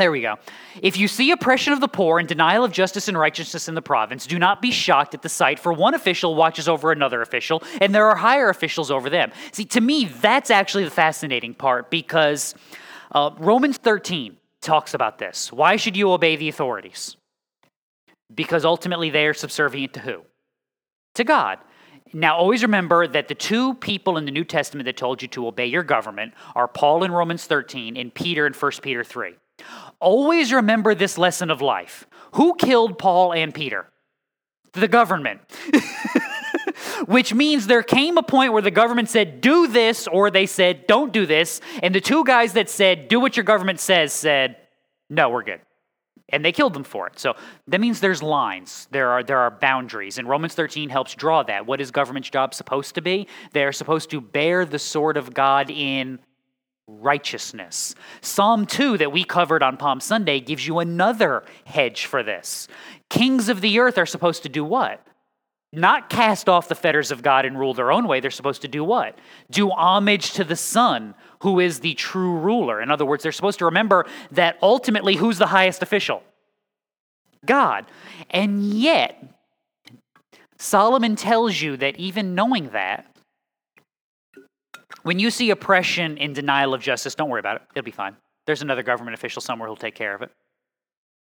[0.00, 0.36] There we go.
[0.80, 3.82] If you see oppression of the poor and denial of justice and righteousness in the
[3.82, 7.62] province, do not be shocked at the sight, for one official watches over another official,
[7.82, 9.30] and there are higher officials over them.
[9.52, 12.54] See, to me, that's actually the fascinating part because
[13.12, 15.52] uh, Romans 13 talks about this.
[15.52, 17.18] Why should you obey the authorities?
[18.34, 20.22] Because ultimately they are subservient to who?
[21.16, 21.58] To God.
[22.14, 25.46] Now, always remember that the two people in the New Testament that told you to
[25.46, 29.34] obey your government are Paul in Romans 13 and Peter in 1 Peter 3.
[30.00, 32.06] Always remember this lesson of life.
[32.32, 33.86] Who killed Paul and Peter?
[34.72, 35.40] The government.
[37.06, 40.86] Which means there came a point where the government said, do this, or they said,
[40.86, 41.60] don't do this.
[41.82, 44.56] And the two guys that said, do what your government says, said,
[45.08, 45.60] no, we're good.
[46.28, 47.18] And they killed them for it.
[47.18, 47.34] So
[47.66, 50.18] that means there's lines, there are, there are boundaries.
[50.18, 51.66] And Romans 13 helps draw that.
[51.66, 53.26] What is government's job supposed to be?
[53.52, 56.20] They're supposed to bear the sword of God in
[56.98, 57.94] righteousness.
[58.20, 62.68] Psalm 2, that we covered on Palm Sunday, gives you another hedge for this.
[63.08, 65.04] Kings of the earth are supposed to do what?
[65.72, 68.18] Not cast off the fetters of God and rule their own way.
[68.18, 69.18] They're supposed to do what?
[69.50, 72.80] Do homage to the Son, who is the true ruler.
[72.82, 76.22] In other words, they're supposed to remember that ultimately, who's the highest official?
[77.46, 77.86] God.
[78.30, 79.22] And yet,
[80.58, 83.09] Solomon tells you that even knowing that,
[85.02, 87.62] when you see oppression and denial of justice, don't worry about it.
[87.74, 88.16] It'll be fine.
[88.46, 90.30] There's another government official somewhere who'll take care of it.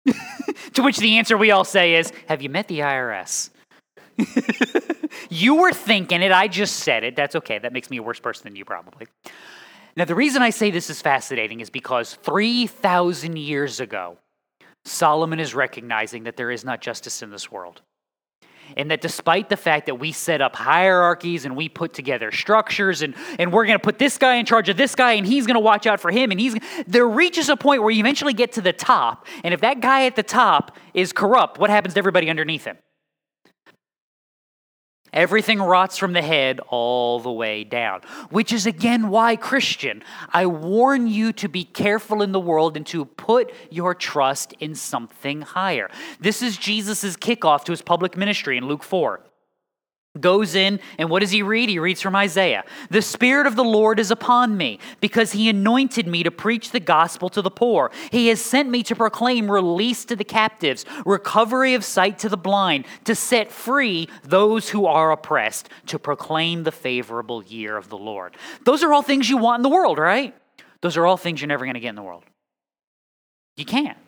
[0.74, 3.50] to which the answer we all say is Have you met the IRS?
[5.30, 6.32] you were thinking it.
[6.32, 7.16] I just said it.
[7.16, 7.58] That's okay.
[7.58, 9.06] That makes me a worse person than you, probably.
[9.96, 14.18] Now, the reason I say this is fascinating is because 3,000 years ago,
[14.84, 17.82] Solomon is recognizing that there is not justice in this world
[18.76, 23.02] and that despite the fact that we set up hierarchies and we put together structures
[23.02, 25.46] and, and we're going to put this guy in charge of this guy and he's
[25.46, 28.34] going to watch out for him and he's there reaches a point where you eventually
[28.34, 31.94] get to the top and if that guy at the top is corrupt what happens
[31.94, 32.76] to everybody underneath him
[35.12, 40.46] Everything rots from the head all the way down, which is again why, Christian, I
[40.46, 45.42] warn you to be careful in the world and to put your trust in something
[45.42, 45.90] higher.
[46.20, 49.20] This is Jesus' kickoff to his public ministry in Luke 4
[50.20, 51.68] goes in, and what does he read?
[51.68, 56.06] He reads from Isaiah The Spirit of the Lord is upon me, because he anointed
[56.06, 57.90] me to preach the gospel to the poor.
[58.10, 62.36] He has sent me to proclaim release to the captives, recovery of sight to the
[62.36, 67.98] blind, to set free those who are oppressed, to proclaim the favorable year of the
[67.98, 68.36] Lord.
[68.64, 70.34] Those are all things you want in the world, right?
[70.80, 72.24] Those are all things you're never going to get in the world.
[73.56, 73.98] You can't,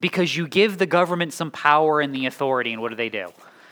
[0.00, 3.28] because you give the government some power and the authority, and what do they do?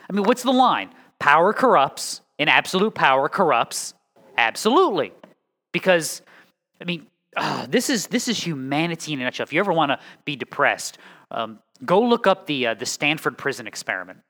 [0.08, 0.90] I mean, what's the line?
[1.18, 3.94] Power corrupts, and absolute power corrupts.
[4.36, 5.12] Absolutely.
[5.72, 6.22] Because,
[6.80, 9.44] I mean, uh, this is this is humanity in a nutshell.
[9.44, 10.98] If you ever want to be depressed,
[11.30, 14.20] um, go look up the uh, the Stanford prison experiment.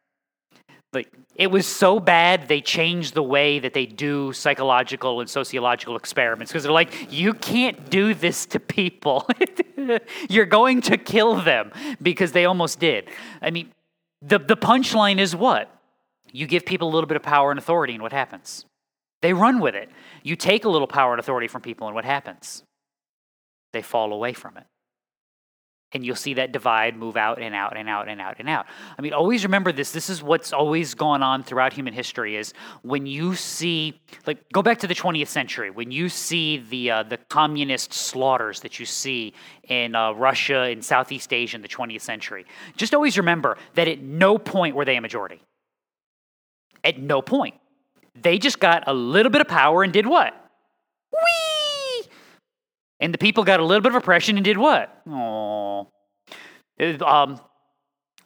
[0.92, 5.96] Like it was so bad they changed the way that they do psychological and sociological
[5.96, 9.28] experiments because they're like, you can't do this to people.
[10.28, 11.70] You're going to kill them
[12.00, 13.08] because they almost did.
[13.42, 13.72] I mean,
[14.22, 15.70] the the punchline is what?
[16.32, 18.64] You give people a little bit of power and authority, and what happens?
[19.22, 19.90] They run with it.
[20.22, 22.62] You take a little power and authority from people, and what happens?
[23.72, 24.64] They fall away from it.
[25.92, 28.66] And you'll see that divide move out and out and out and out and out.
[28.98, 29.92] I mean, always remember this.
[29.92, 34.62] This is what's always gone on throughout human history is when you see, like, go
[34.62, 38.84] back to the 20th century, when you see the, uh, the communist slaughters that you
[38.84, 39.32] see
[39.68, 44.00] in uh, Russia in Southeast Asia in the 20th century, just always remember that at
[44.00, 45.40] no point were they a majority.
[46.86, 47.56] At no point.
[48.14, 50.32] They just got a little bit of power and did what?
[51.12, 52.08] Whee!
[53.00, 55.02] And the people got a little bit of oppression and did what?
[55.10, 55.88] Oh.
[57.04, 57.40] Um,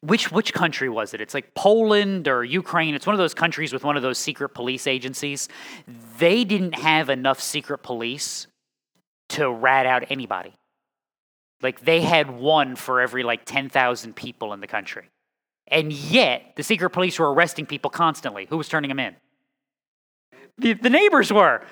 [0.03, 1.23] which which country was it?
[1.23, 2.95] It's like Poland or Ukraine.
[2.95, 5.49] It's one of those countries with one of those secret police agencies.
[6.19, 8.47] They didn't have enough secret police
[9.31, 10.55] to rat out anybody.
[11.63, 15.09] Like they had one for every like 10,000 people in the country.
[15.71, 18.47] And yet, the secret police were arresting people constantly.
[18.51, 19.17] Who was turning them in?
[20.59, 21.63] The, the neighbors were.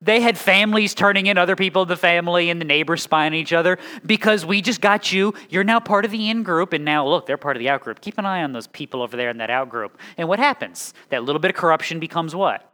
[0.00, 3.34] They had families turning in other people in the family and the neighbors spying on
[3.34, 5.34] each other because we just got you.
[5.48, 7.80] You're now part of the in group, and now look, they're part of the out
[7.80, 8.00] group.
[8.00, 9.98] Keep an eye on those people over there in that out group.
[10.16, 10.94] And what happens?
[11.08, 12.67] That little bit of corruption becomes what?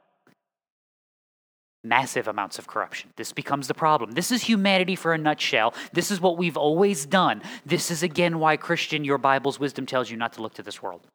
[1.84, 3.10] Massive amounts of corruption.
[3.16, 4.12] This becomes the problem.
[4.12, 5.74] This is humanity for a nutshell.
[5.92, 7.42] This is what we've always done.
[7.66, 10.82] This is again why, Christian, your Bible's wisdom tells you not to look to this
[10.82, 11.06] world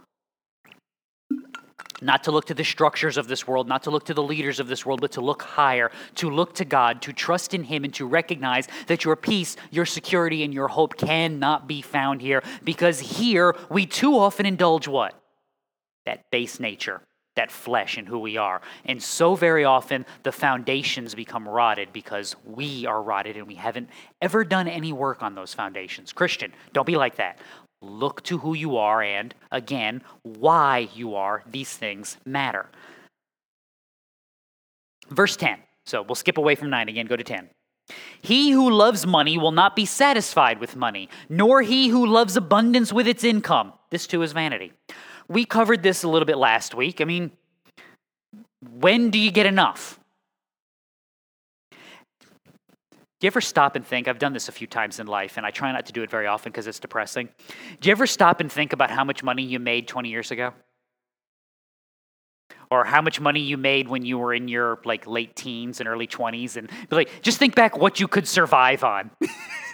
[2.01, 4.59] not to look to the structures of this world, not to look to the leaders
[4.59, 7.83] of this world, but to look higher, to look to God, to trust in Him,
[7.83, 12.43] and to recognize that your peace, your security, and your hope cannot be found here.
[12.63, 15.13] Because here we too often indulge what?
[16.05, 17.01] That base nature,
[17.35, 18.61] that flesh and who we are.
[18.85, 23.89] And so very often the foundations become rotted because we are rotted and we haven't
[24.21, 26.11] ever done any work on those foundations.
[26.11, 27.39] Christian, don't be like that.
[27.81, 31.43] Look to who you are and, again, why you are.
[31.49, 32.65] These things matter.
[35.09, 35.59] Verse 10.
[35.85, 37.49] So we'll skip away from 9 again, go to 10.
[38.21, 42.93] He who loves money will not be satisfied with money, nor he who loves abundance
[42.93, 43.73] with its income.
[43.89, 44.73] This too is vanity.
[45.29, 46.99] We covered this a little bit last week.
[46.99, 47.31] I mean,
[48.71, 49.99] when do you get enough?
[53.19, 54.07] Do you ever stop and think?
[54.07, 56.09] I've done this a few times in life, and I try not to do it
[56.09, 57.27] very often because it's depressing.
[57.81, 60.53] Do you ever stop and think about how much money you made 20 years ago?
[62.71, 65.89] Or how much money you made when you were in your like late teens and
[65.89, 69.11] early 20s, and be like just think back what you could survive on,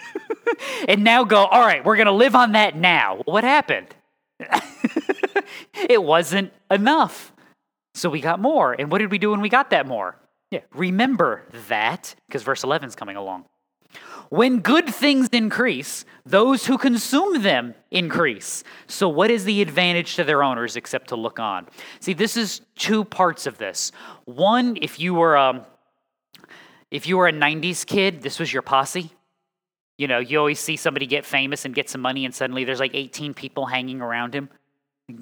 [0.87, 1.45] and now go.
[1.45, 3.21] All right, we're gonna live on that now.
[3.25, 3.93] What happened?
[5.89, 7.33] it wasn't enough,
[7.93, 8.73] so we got more.
[8.73, 10.17] And what did we do when we got that more?
[10.51, 13.45] Yeah, remember that, because verse 11 is coming along.
[14.29, 18.63] When good things increase, those who consume them increase.
[18.87, 21.67] So, what is the advantage to their owners except to look on?
[21.99, 23.91] See, this is two parts of this.
[24.25, 25.61] One, if you were um,
[26.89, 29.11] if you were a '90s kid, this was your posse.
[29.97, 32.79] You know, you always see somebody get famous and get some money, and suddenly there's
[32.79, 34.49] like 18 people hanging around him,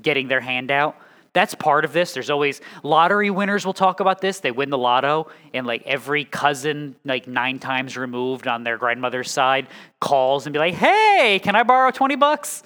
[0.01, 0.95] getting their hand out.
[1.33, 2.13] That's part of this.
[2.13, 4.39] There's always lottery winners will talk about this.
[4.39, 9.31] They win the lotto, and like every cousin, like nine times removed on their grandmother's
[9.31, 9.67] side,
[9.99, 12.63] calls and be like, "Hey, can I borrow twenty bucks?"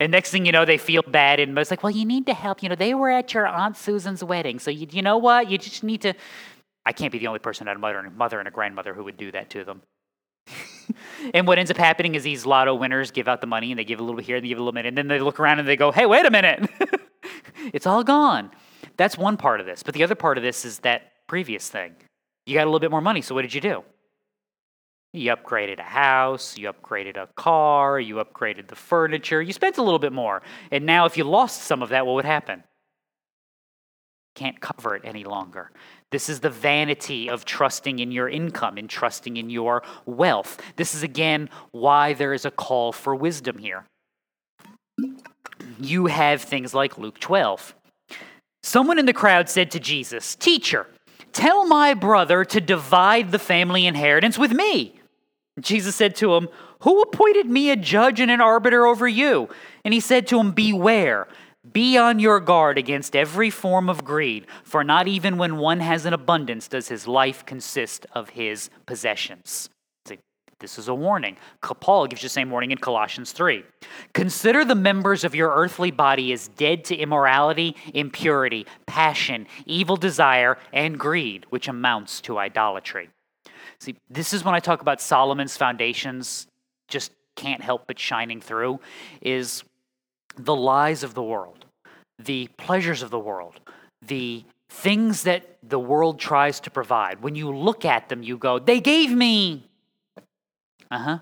[0.00, 2.34] And next thing you know, they feel bad, and it's like, "Well, you need to
[2.34, 2.62] help.
[2.62, 5.48] You know, they were at your aunt Susan's wedding, so you, you know what?
[5.48, 6.14] You just need to."
[6.84, 8.94] I can't be the only person that had a mother and, mother and a grandmother
[8.94, 9.82] who would do that to them.
[11.34, 13.84] and what ends up happening is these lotto winners give out the money and they
[13.84, 15.40] give a little bit here and they give a little bit, and then they look
[15.40, 16.68] around and they go, "Hey, wait a minute."
[17.72, 18.50] it's all gone.
[18.96, 19.82] That's one part of this.
[19.82, 21.94] But the other part of this is that previous thing.
[22.46, 23.84] You got a little bit more money, so what did you do?
[25.12, 29.82] You upgraded a house, you upgraded a car, you upgraded the furniture, you spent a
[29.82, 30.42] little bit more.
[30.70, 32.62] And now, if you lost some of that, what would happen?
[34.36, 35.72] Can't cover it any longer.
[36.10, 40.60] This is the vanity of trusting in your income and trusting in your wealth.
[40.76, 43.84] This is again why there is a call for wisdom here
[45.80, 47.74] you have things like Luke 12.
[48.62, 50.86] Someone in the crowd said to Jesus, Teacher,
[51.32, 55.00] tell my brother to divide the family inheritance with me.
[55.58, 56.48] Jesus said to him,
[56.80, 59.48] Who appointed me a judge and an arbiter over you?
[59.84, 61.26] And he said to him, Beware.
[61.72, 66.06] Be on your guard against every form of greed, for not even when one has
[66.06, 69.68] an abundance does his life consist of his possessions.
[70.06, 70.18] See,
[70.58, 71.36] this is a warning.
[71.60, 73.62] Paul gives you the same warning in Colossians 3.
[74.14, 80.56] Consider the members of your earthly body as dead to immorality, impurity, passion, evil desire,
[80.72, 83.10] and greed, which amounts to idolatry.
[83.80, 86.46] See, this is when I talk about Solomon's foundations,
[86.88, 88.80] just can't help but shining through,
[89.20, 89.62] is
[90.36, 91.64] the lies of the world,
[92.18, 93.60] the pleasures of the world,
[94.02, 97.22] the things that the world tries to provide.
[97.22, 99.70] When you look at them, you go, they gave me
[100.90, 101.18] uh huh.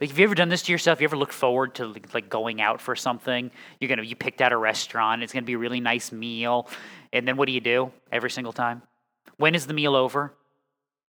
[0.00, 1.00] Like, have you ever done this to yourself?
[1.00, 3.50] You ever looked forward to like going out for something?
[3.78, 5.22] You're gonna you picked out a restaurant.
[5.22, 6.68] It's gonna be a really nice meal,
[7.12, 8.82] and then what do you do every single time?
[9.36, 10.32] When is the meal over?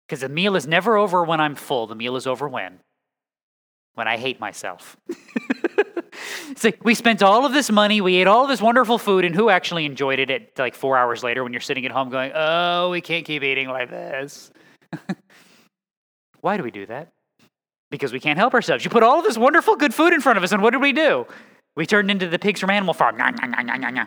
[0.07, 1.87] Because the meal is never over when I'm full.
[1.87, 2.81] The meal is over when?
[3.94, 4.96] When I hate myself.
[6.64, 9.35] it's like we spent all of this money, we ate all this wonderful food, and
[9.35, 12.30] who actually enjoyed it at like four hours later when you're sitting at home going,
[12.34, 14.53] oh, we can't keep eating like this?
[16.41, 17.09] Why do we do that?
[17.91, 18.84] Because we can't help ourselves.
[18.84, 20.80] You put all of this wonderful good food in front of us, and what did
[20.80, 21.26] we do?
[21.74, 23.16] We turned into the pigs from Animal Farm.
[23.16, 24.07] Nah, nah, nah,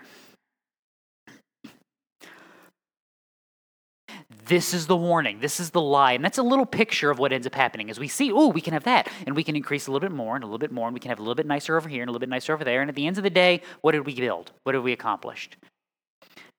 [4.47, 5.39] this is the warning.
[5.39, 6.13] This is the lie.
[6.13, 8.61] And that's a little picture of what ends up happening as we see, oh, we
[8.61, 9.09] can have that.
[9.25, 10.87] And we can increase a little bit more and a little bit more.
[10.87, 12.53] And we can have a little bit nicer over here and a little bit nicer
[12.53, 12.81] over there.
[12.81, 14.51] And at the end of the day, what did we build?
[14.63, 15.57] What have we accomplished?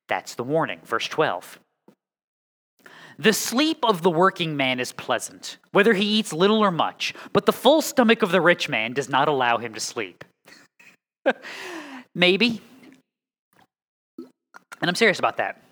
[0.08, 0.80] That's the warning.
[0.84, 1.60] Verse 12.
[3.18, 7.46] The sleep of the working man is pleasant, whether he eats little or much, but
[7.46, 10.22] the full stomach of the rich man does not allow him to sleep.
[12.14, 12.60] Maybe.
[14.18, 15.62] And I'm serious about that.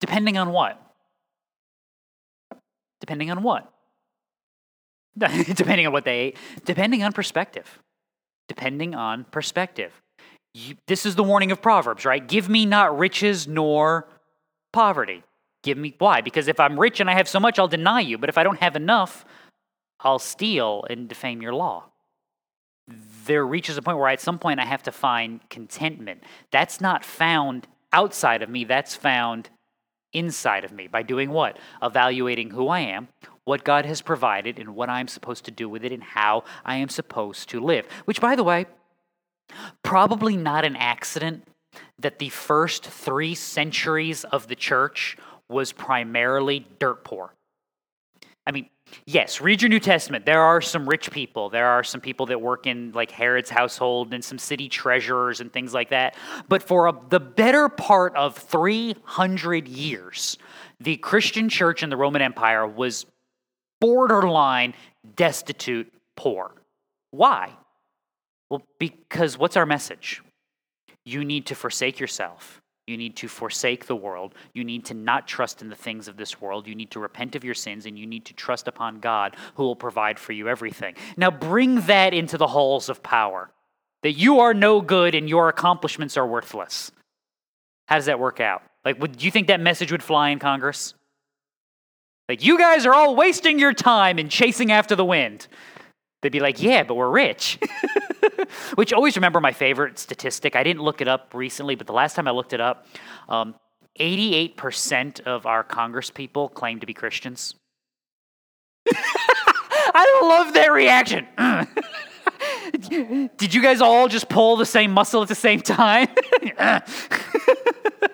[0.00, 0.91] Depending on what?
[3.02, 3.68] Depending on what?
[5.18, 6.36] depending on what they ate.
[6.64, 7.80] Depending on perspective.
[8.46, 9.92] Depending on perspective.
[10.54, 12.26] You, this is the warning of Proverbs, right?
[12.26, 14.08] Give me not riches nor
[14.72, 15.24] poverty.
[15.64, 16.20] Give me why?
[16.20, 18.18] Because if I'm rich and I have so much, I'll deny you.
[18.18, 19.24] But if I don't have enough,
[19.98, 21.86] I'll steal and defame your law.
[23.26, 26.22] There reaches a point where at some point I have to find contentment.
[26.52, 29.50] That's not found outside of me, that's found
[30.12, 31.58] inside of me by doing what?
[31.82, 33.08] Evaluating who I am,
[33.44, 36.76] what God has provided, and what I'm supposed to do with it, and how I
[36.76, 37.86] am supposed to live.
[38.04, 38.66] Which, by the way,
[39.82, 41.44] probably not an accident
[41.98, 45.16] that the first three centuries of the church
[45.48, 47.34] was primarily dirt poor.
[48.46, 48.68] I mean,
[49.06, 50.24] yes, read your New Testament.
[50.24, 51.50] There are some rich people.
[51.50, 55.52] There are some people that work in like Herod's household and some city treasurers and
[55.52, 56.16] things like that.
[56.48, 60.38] But for a, the better part of 300 years,
[60.80, 63.06] the Christian church in the Roman Empire was
[63.80, 64.74] borderline
[65.16, 66.52] destitute poor.
[67.10, 67.52] Why?
[68.48, 70.22] Well, because what's our message?
[71.04, 72.61] You need to forsake yourself.
[72.86, 74.34] You need to forsake the world.
[74.54, 76.66] You need to not trust in the things of this world.
[76.66, 79.62] You need to repent of your sins and you need to trust upon God who
[79.62, 80.96] will provide for you everything.
[81.16, 83.50] Now bring that into the halls of power
[84.02, 86.90] that you are no good and your accomplishments are worthless.
[87.86, 88.62] How does that work out?
[88.84, 90.94] Like, would, do you think that message would fly in Congress?
[92.28, 95.46] Like, you guys are all wasting your time in chasing after the wind.
[96.22, 97.58] They'd be like, yeah, but we're rich.
[98.76, 100.54] Which always remember my favorite statistic.
[100.54, 102.86] I didn't look it up recently, but the last time I looked it up,
[103.28, 103.56] um,
[103.98, 107.54] 88% of our Congress people claim to be Christians.
[108.94, 111.26] I love that reaction.
[113.36, 116.08] Did you guys all just pull the same muscle at the same time?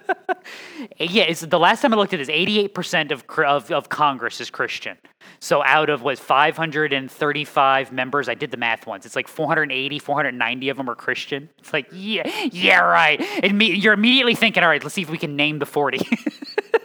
[0.98, 4.50] yeah, it's the last time I looked at this, 88% of, of, of Congress is
[4.50, 4.96] Christian.
[5.40, 9.06] So out of what 535 members, I did the math once.
[9.06, 11.48] It's like 480, 490 of them are Christian.
[11.58, 13.20] It's like, yeah, yeah, right.
[13.42, 16.00] And me, you're immediately thinking, all right, let's see if we can name the 40.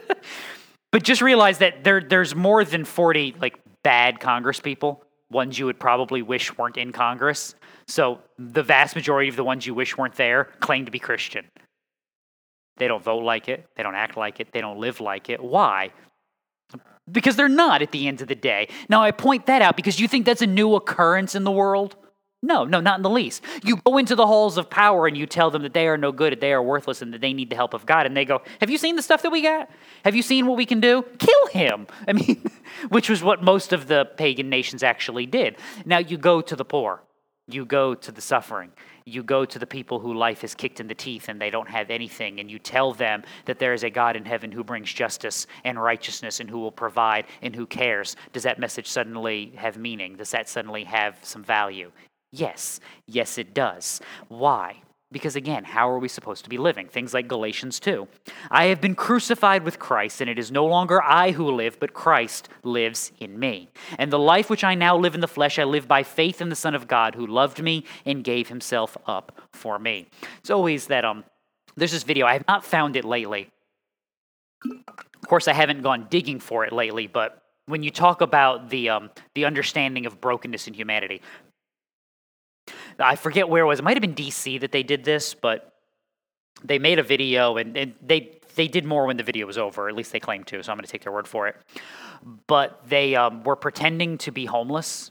[0.90, 5.66] but just realize that there, there's more than 40 like bad Congress people, ones you
[5.66, 7.54] would probably wish weren't in Congress.
[7.86, 11.46] So the vast majority of the ones you wish weren't there claim to be Christian.
[12.76, 13.66] They don't vote like it.
[13.76, 14.52] They don't act like it.
[14.52, 15.42] They don't live like it.
[15.42, 15.90] Why?
[17.10, 18.68] Because they're not at the end of the day.
[18.88, 21.96] Now, I point that out because you think that's a new occurrence in the world.
[22.44, 23.42] No, no, not in the least.
[23.62, 26.12] You go into the halls of power and you tell them that they are no
[26.12, 28.04] good, that they are worthless, and that they need the help of God.
[28.04, 29.70] And they go, Have you seen the stuff that we got?
[30.04, 31.06] Have you seen what we can do?
[31.18, 31.86] Kill him.
[32.08, 32.42] I mean,
[32.90, 35.56] which was what most of the pagan nations actually did.
[35.86, 37.02] Now you go to the poor,
[37.48, 38.72] you go to the suffering,
[39.06, 41.68] you go to the people who life has kicked in the teeth and they don't
[41.68, 44.92] have anything, and you tell them that there is a God in heaven who brings
[44.92, 48.16] justice and righteousness and who will provide and who cares.
[48.32, 50.16] Does that message suddenly have meaning?
[50.16, 51.92] Does that suddenly have some value?
[52.32, 52.80] Yes.
[53.06, 54.00] Yes, it does.
[54.28, 54.82] Why?
[55.14, 56.88] Because again, how are we supposed to be living?
[56.88, 58.08] Things like Galatians 2.
[58.50, 61.94] I have been crucified with Christ, and it is no longer I who live, but
[61.94, 63.70] Christ lives in me.
[63.96, 66.48] And the life which I now live in the flesh, I live by faith in
[66.48, 70.08] the Son of God who loved me and gave himself up for me.
[70.40, 71.22] It's always that um
[71.76, 73.50] there's this video, I have not found it lately.
[74.64, 78.90] Of course, I haven't gone digging for it lately, but when you talk about the
[78.90, 81.22] um, the understanding of brokenness in humanity,
[82.98, 83.78] I forget where it was.
[83.78, 85.72] It might have been DC that they did this, but
[86.62, 89.88] they made a video and, and they they did more when the video was over.
[89.88, 90.62] At least they claimed to.
[90.62, 91.56] So I'm going to take their word for it.
[92.46, 95.10] But they um, were pretending to be homeless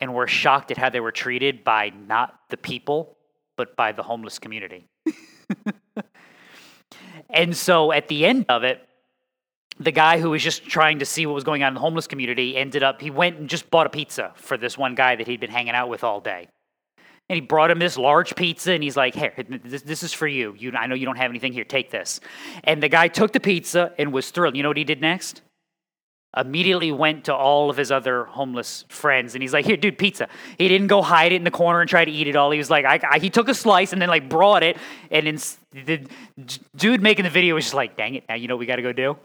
[0.00, 3.16] and were shocked at how they were treated by not the people,
[3.56, 4.86] but by the homeless community.
[7.30, 8.86] and so at the end of it,
[9.78, 12.06] the guy who was just trying to see what was going on in the homeless
[12.06, 15.26] community ended up, he went and just bought a pizza for this one guy that
[15.26, 16.48] he'd been hanging out with all day.
[17.30, 20.26] And he brought him this large pizza and he's like, Here, this, this is for
[20.26, 20.52] you.
[20.58, 20.72] you.
[20.72, 21.62] I know you don't have anything here.
[21.62, 22.18] Take this.
[22.64, 24.56] And the guy took the pizza and was thrilled.
[24.56, 25.42] You know what he did next?
[26.36, 30.28] Immediately went to all of his other homeless friends and he's like, Here, dude, pizza.
[30.58, 32.50] He didn't go hide it in the corner and try to eat it all.
[32.50, 34.76] He was like, I, I, He took a slice and then like brought it.
[35.12, 35.38] And in,
[35.70, 36.04] the
[36.74, 38.76] dude making the video was just like, Dang it, now you know what we got
[38.76, 39.16] to go do?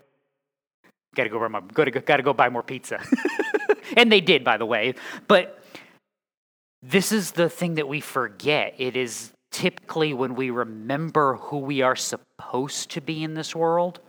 [1.15, 1.39] Gotta go,
[1.73, 3.01] gotta, gotta go buy more pizza.
[3.97, 4.93] and they did, by the way.
[5.27, 5.64] But
[6.87, 8.75] this is the thing that we forget.
[8.77, 13.99] It is typically when we remember who we are supposed to be in this world,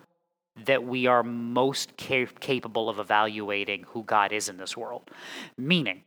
[0.64, 5.11] that we are most ca- capable of evaluating who God is in this world.
[5.57, 6.03] Meaning,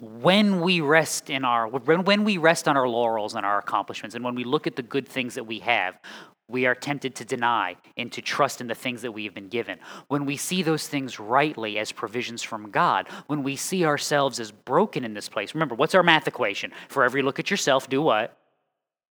[0.00, 4.24] when we rest in our when we rest on our laurels and our accomplishments and
[4.24, 5.98] when we look at the good things that we have
[6.54, 9.48] we are tempted to deny and to trust in the things that we have been
[9.48, 9.76] given.
[10.06, 14.52] When we see those things rightly as provisions from God, when we see ourselves as
[14.52, 16.70] broken in this place, remember, what's our math equation?
[16.88, 18.38] For every look at yourself, do what?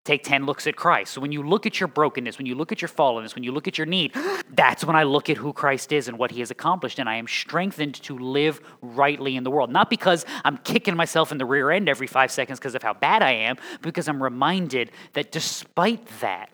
[0.05, 1.13] Take 10 looks at Christ.
[1.13, 3.51] So when you look at your brokenness, when you look at your fallenness, when you
[3.51, 4.13] look at your need,
[4.53, 6.97] that's when I look at who Christ is and what he has accomplished.
[6.97, 9.69] And I am strengthened to live rightly in the world.
[9.69, 12.93] Not because I'm kicking myself in the rear end every five seconds because of how
[12.93, 16.49] bad I am, because I'm reminded that despite that,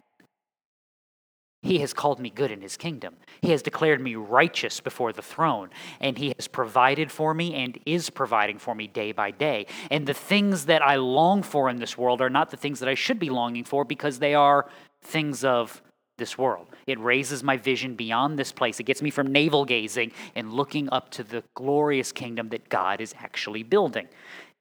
[1.61, 3.15] he has called me good in his kingdom.
[3.41, 7.77] He has declared me righteous before the throne, and he has provided for me and
[7.85, 9.65] is providing for me day by day.
[9.91, 12.87] And the things that I long for in this world are not the things that
[12.87, 14.69] I should be longing for because they are
[15.01, 15.81] things of
[16.17, 16.67] this world.
[16.87, 18.79] It raises my vision beyond this place.
[18.79, 23.01] It gets me from navel gazing and looking up to the glorious kingdom that God
[23.01, 24.07] is actually building.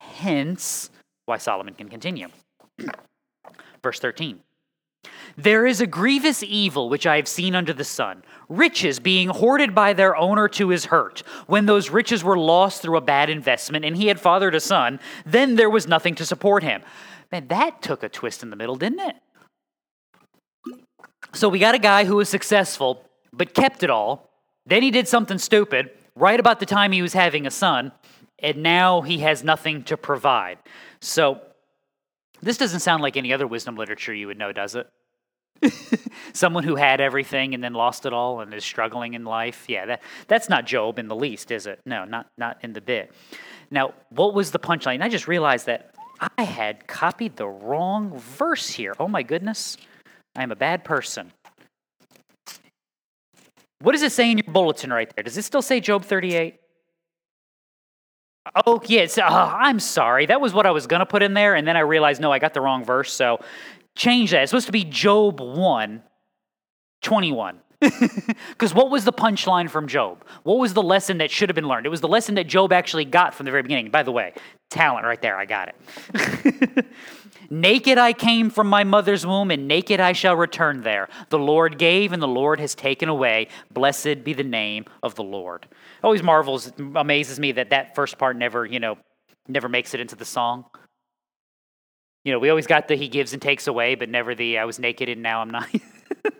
[0.01, 0.90] Hence,
[1.26, 2.28] why Solomon can continue.
[3.82, 4.40] Verse 13.
[5.36, 9.74] There is a grievous evil which I have seen under the sun riches being hoarded
[9.74, 11.22] by their owner to his hurt.
[11.46, 15.00] When those riches were lost through a bad investment and he had fathered a son,
[15.26, 16.82] then there was nothing to support him.
[17.30, 19.16] Man, that took a twist in the middle, didn't it?
[21.34, 24.30] So we got a guy who was successful, but kept it all.
[24.66, 27.92] Then he did something stupid right about the time he was having a son,
[28.38, 30.59] and now he has nothing to provide.
[31.00, 31.40] So
[32.40, 34.88] this doesn't sound like any other wisdom literature you would know, does it?
[36.32, 39.64] Someone who had everything and then lost it all and is struggling in life.
[39.68, 41.80] Yeah, that, that's not Job in the least, is it?
[41.84, 43.12] No, not, not in the bit.
[43.70, 45.02] Now, what was the punchline?
[45.02, 45.94] I just realized that
[46.36, 48.94] I had copied the wrong verse here.
[48.98, 49.76] Oh my goodness.
[50.36, 51.32] I am a bad person.
[53.80, 55.22] What does it say in your bulletin right there?
[55.22, 56.59] Does it still say Job 38?
[58.66, 59.18] Oh, yes.
[59.18, 60.26] Oh, uh, I'm sorry.
[60.26, 61.54] That was what I was going to put in there.
[61.54, 63.12] And then I realized, no, I got the wrong verse.
[63.12, 63.40] So
[63.99, 64.42] change that.
[64.42, 66.03] It's supposed to be Job 1
[67.03, 67.61] 21.
[68.51, 70.24] Because what was the punchline from Job?
[70.42, 71.86] What was the lesson that should have been learned?
[71.86, 73.90] It was the lesson that Job actually got from the very beginning.
[73.90, 74.34] By the way,
[74.68, 76.86] talent right there, I got it.
[77.51, 81.09] naked I came from my mother's womb, and naked I shall return there.
[81.28, 83.46] The Lord gave, and the Lord has taken away.
[83.72, 85.68] Blessed be the name of the Lord.
[86.03, 88.99] Always marvels, amazes me that that first part never, you know,
[89.46, 90.64] never makes it into the song.
[92.28, 94.66] You know, we always got the he gives and takes away, but never the I
[94.66, 95.66] was naked and now I'm not.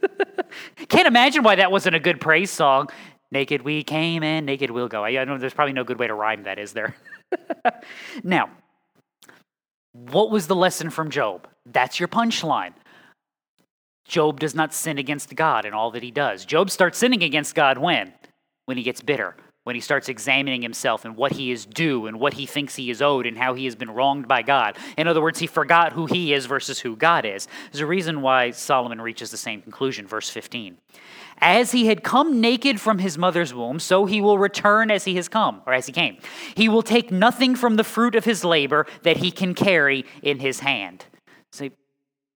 [0.91, 2.91] Can't imagine why that wasn't a good praise song.
[3.31, 5.03] Naked we came and naked we'll go.
[5.03, 6.95] I, I know there's probably no good way to rhyme that, is there?
[8.23, 8.51] now,
[9.95, 11.49] what was the lesson from Job?
[11.65, 12.75] That's your punchline.
[14.07, 16.45] Job does not sin against God in all that he does.
[16.45, 18.13] Job starts sinning against God when?
[18.67, 19.37] When he gets bitter,
[19.69, 22.89] when he starts examining himself and what he is due and what he thinks he
[22.89, 24.79] is owed and how he has been wronged by God.
[24.97, 27.47] In other words, he forgot who he is versus who God is.
[27.71, 30.07] There's a reason why Solomon reaches the same conclusion.
[30.07, 30.79] Verse 15.
[31.37, 35.17] As he had come naked from his mother's womb, so he will return as he
[35.17, 36.17] has come, or as he came.
[36.55, 40.39] He will take nothing from the fruit of his labor that he can carry in
[40.39, 41.05] his hand.
[41.53, 41.73] See,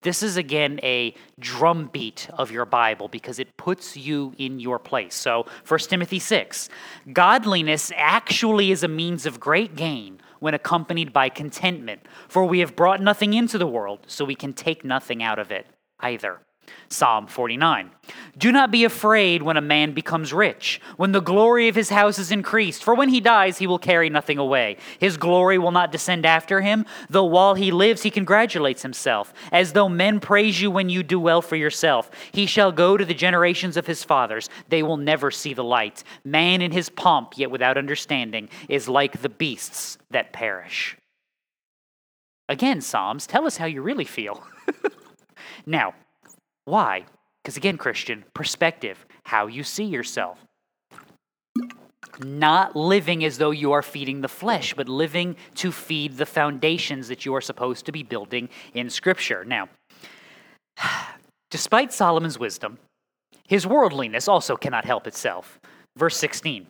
[0.03, 5.15] this is again a drumbeat of your Bible because it puts you in your place.
[5.15, 6.69] So, 1 Timothy 6
[7.13, 12.75] Godliness actually is a means of great gain when accompanied by contentment, for we have
[12.75, 15.67] brought nothing into the world, so we can take nothing out of it
[16.01, 16.41] either.
[16.89, 17.91] Psalm 49.
[18.37, 22.19] Do not be afraid when a man becomes rich, when the glory of his house
[22.19, 24.77] is increased, for when he dies, he will carry nothing away.
[24.99, 29.73] His glory will not descend after him, though while he lives, he congratulates himself, as
[29.73, 32.11] though men praise you when you do well for yourself.
[32.31, 36.05] He shall go to the generations of his fathers, they will never see the light.
[36.25, 40.97] Man in his pomp, yet without understanding, is like the beasts that perish.
[42.49, 44.45] Again, Psalms, tell us how you really feel.
[45.67, 45.95] now,
[46.65, 47.07] why?
[47.43, 50.39] Because again, Christian, perspective, how you see yourself.
[52.21, 57.09] Not living as though you are feeding the flesh, but living to feed the foundations
[57.09, 59.45] that you are supposed to be building in Scripture.
[59.45, 59.69] Now,
[61.51, 62.79] despite Solomon's wisdom,
[63.49, 65.59] his worldliness also cannot help itself.
[65.97, 66.69] Verse 16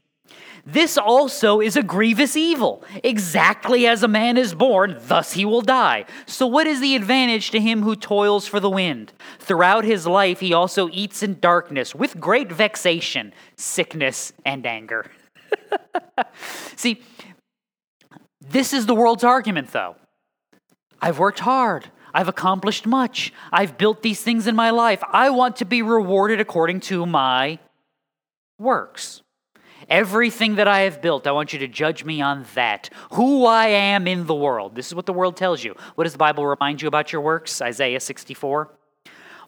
[0.64, 2.84] this also is a grievous evil.
[3.02, 6.04] Exactly as a man is born, thus he will die.
[6.26, 9.12] So, what is the advantage to him who toils for the wind?
[9.40, 15.10] Throughout his life, he also eats in darkness with great vexation, sickness, and anger.
[16.76, 17.02] See,
[18.40, 19.96] this is the world's argument, though.
[21.00, 21.90] I've worked hard.
[22.14, 23.32] I've accomplished much.
[23.52, 25.02] I've built these things in my life.
[25.10, 27.58] I want to be rewarded according to my
[28.58, 29.22] works.
[29.88, 32.90] Everything that I have built, I want you to judge me on that.
[33.12, 34.74] Who I am in the world.
[34.74, 35.74] This is what the world tells you.
[35.94, 37.60] What does the Bible remind you about your works?
[37.60, 38.70] Isaiah 64.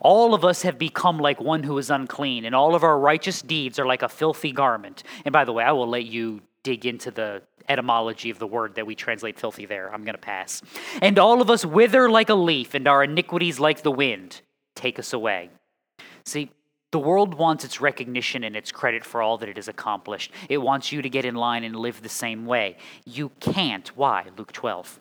[0.01, 3.41] All of us have become like one who is unclean, and all of our righteous
[3.41, 5.03] deeds are like a filthy garment.
[5.25, 8.75] And by the way, I will let you dig into the etymology of the word
[8.75, 9.93] that we translate filthy there.
[9.93, 10.61] I'm going to pass.
[11.01, 14.43] And all of us wither like a leaf, and our iniquities like the wind.
[14.75, 15.51] Take us away.
[16.27, 16.51] See,
[16.95, 20.31] the world wants its recognition and its credit for all that it has accomplished.
[20.49, 22.77] It wants you to get in line and live the same way.
[23.05, 23.89] You can't.
[23.97, 24.27] Why?
[24.39, 25.01] Luke 12.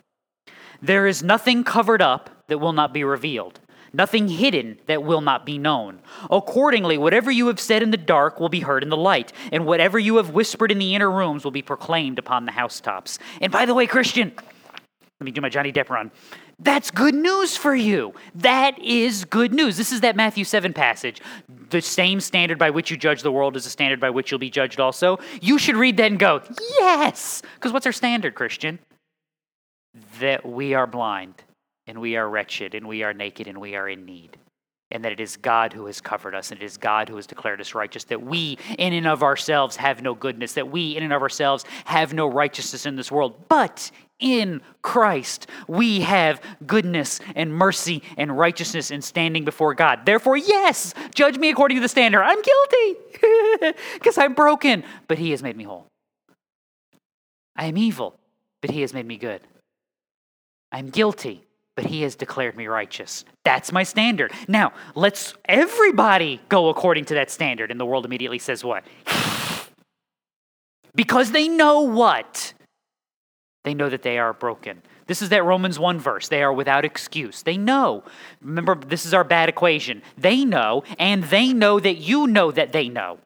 [0.82, 3.60] There is nothing covered up that will not be revealed,
[3.94, 6.00] nothing hidden that will not be known.
[6.32, 9.68] Accordingly, whatever you have said in the dark will be heard in the light, and
[9.68, 13.20] whatever you have whispered in the inner rooms will be proclaimed upon the housetops.
[13.40, 14.34] And by the way, Christian,
[15.20, 16.10] let me do my Johnny Depp run.
[16.60, 18.14] That's good news for you.
[18.36, 19.76] That is good news.
[19.76, 21.22] This is that Matthew 7 passage.
[21.70, 24.40] The same standard by which you judge the world is the standard by which you'll
[24.40, 25.18] be judged also.
[25.42, 26.42] You should read that and go,
[26.80, 27.42] yes!
[27.56, 28.80] Because what's our standard, Christian?
[30.20, 31.36] That we are blind,
[31.88, 34.38] and we are wretched, and we are naked, and we are in need.
[34.92, 37.26] And that it is God who has covered us, and it is God who has
[37.26, 41.04] declared us righteous, that we, in and of ourselves, have no goodness, that we, in
[41.04, 43.34] and of ourselves, have no righteousness in this world.
[43.50, 43.90] But
[44.24, 50.06] in Christ, we have goodness and mercy and righteousness in standing before God.
[50.06, 52.24] Therefore, yes, judge me according to the standard.
[52.24, 55.88] I'm guilty because I'm broken, but He has made me whole.
[57.56, 58.18] I am evil,
[58.62, 59.42] but He has made me good.
[60.72, 61.44] I'm guilty,
[61.76, 63.26] but He has declared me righteous.
[63.44, 64.32] That's my standard.
[64.48, 67.72] Now, let's everybody go according to that standard.
[67.72, 68.86] And the world immediately says, What?
[70.96, 72.54] because they know what?
[73.64, 74.82] They know that they are broken.
[75.08, 76.28] This is that Romans 1 verse.
[76.28, 77.44] They are without excuse.
[77.44, 78.04] They know.
[78.42, 80.02] Remember, this is our bad equation.
[80.18, 83.20] They know, and they know that you know that they know.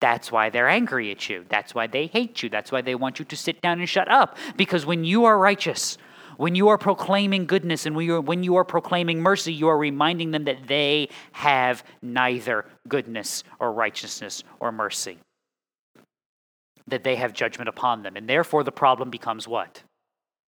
[0.00, 1.44] That's why they're angry at you.
[1.48, 2.48] That's why they hate you.
[2.48, 4.36] That's why they want you to sit down and shut up.
[4.56, 5.98] Because when you are righteous,
[6.36, 9.68] when you are proclaiming goodness and when you are, when you are proclaiming mercy, you
[9.68, 15.18] are reminding them that they have neither goodness or righteousness or mercy
[16.86, 18.16] that they have judgment upon them.
[18.16, 19.82] And therefore, the problem becomes what?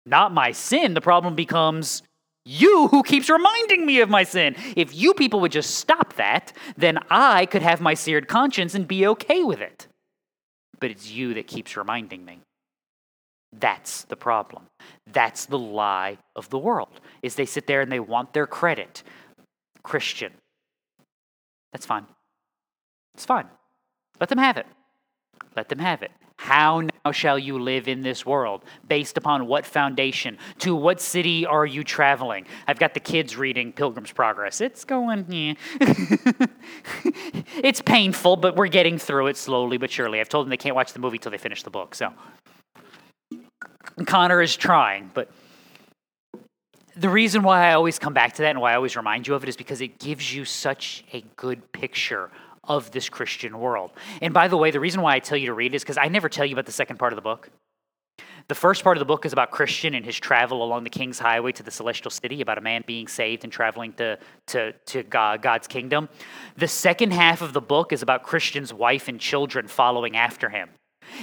[0.04, 0.94] Not my sin.
[0.94, 2.02] The problem becomes
[2.44, 4.54] you who keeps reminding me of my sin.
[4.76, 8.86] If you people would just stop that, then I could have my seared conscience and
[8.86, 9.88] be okay with it.
[10.78, 12.40] But it's you that keeps reminding me.
[13.58, 14.64] That's the problem.
[15.12, 17.00] That's the lie of the world.
[17.22, 19.02] Is they sit there and they want their credit.
[19.82, 20.32] Christian.
[21.72, 22.06] That's fine.
[23.14, 23.46] It's fine.
[24.20, 24.66] Let them have it.
[25.56, 26.10] Let them have it.
[26.38, 28.64] How now shall you live in this world?
[28.88, 30.38] Based upon what foundation?
[30.60, 32.46] To what city are you traveling?
[32.66, 34.60] I've got the kids reading Pilgrim's Progress.
[34.60, 35.54] It's going, yeah.
[37.62, 40.20] it's painful, but we're getting through it slowly but surely.
[40.20, 41.94] I've told them they can't watch the movie till they finish the book.
[41.94, 42.12] So
[44.04, 45.30] Connor is trying, but
[46.96, 49.34] the reason why I always come back to that and why I always remind you
[49.34, 52.30] of it is because it gives you such a good picture
[52.66, 53.92] of this Christian world.
[54.20, 56.08] And by the way, the reason why I tell you to read is because I
[56.08, 57.50] never tell you about the second part of the book.
[58.48, 61.18] The first part of the book is about Christian and his travel along the King's
[61.18, 65.02] Highway to the celestial city, about a man being saved and traveling to, to, to
[65.02, 66.08] God, God's kingdom.
[66.56, 70.70] The second half of the book is about Christian's wife and children following after him.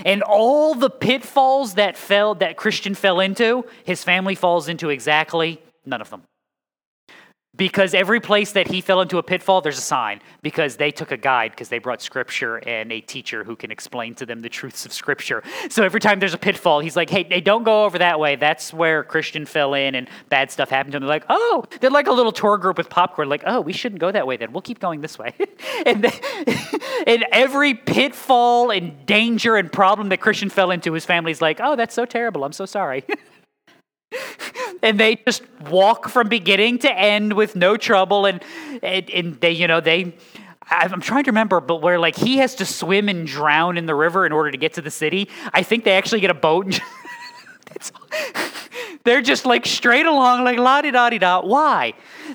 [0.06, 5.62] And all the pitfalls that fell that Christian fell into, his family falls into exactly
[5.86, 6.24] none of them
[7.56, 11.12] because every place that he fell into a pitfall, there's a sign because they took
[11.12, 14.49] a guide because they brought scripture and a teacher who can explain to them the
[14.49, 15.43] truths of scripture.
[15.70, 18.38] So every time there's a pitfall, he's like, hey, hey don't go over that way.
[18.38, 21.01] That's where Christian fell in and bad stuff happened to him.
[21.04, 24.01] They're like, oh, they're like a little tour group with popcorn, like, oh, we shouldn't
[24.01, 24.51] go that way then.
[24.51, 25.36] We'll keep going this way.
[25.86, 26.06] and,
[27.08, 31.76] and every pitfall and danger and problem that Christian fell into, his family's like, oh,
[31.76, 32.43] that's so terrible.
[32.43, 33.04] I'm so sorry.
[34.84, 38.44] and they just walk from beginning to end with no trouble and
[38.84, 40.14] and, and they you know they
[40.70, 43.96] I'm trying to remember, but where like he has to swim and drown in the
[43.96, 45.30] river in order to get to the city.
[45.54, 46.66] I think they actually get a boat.
[46.66, 46.82] And
[49.04, 51.42] they're just like straight along, like la di da di da.
[51.42, 51.94] Why?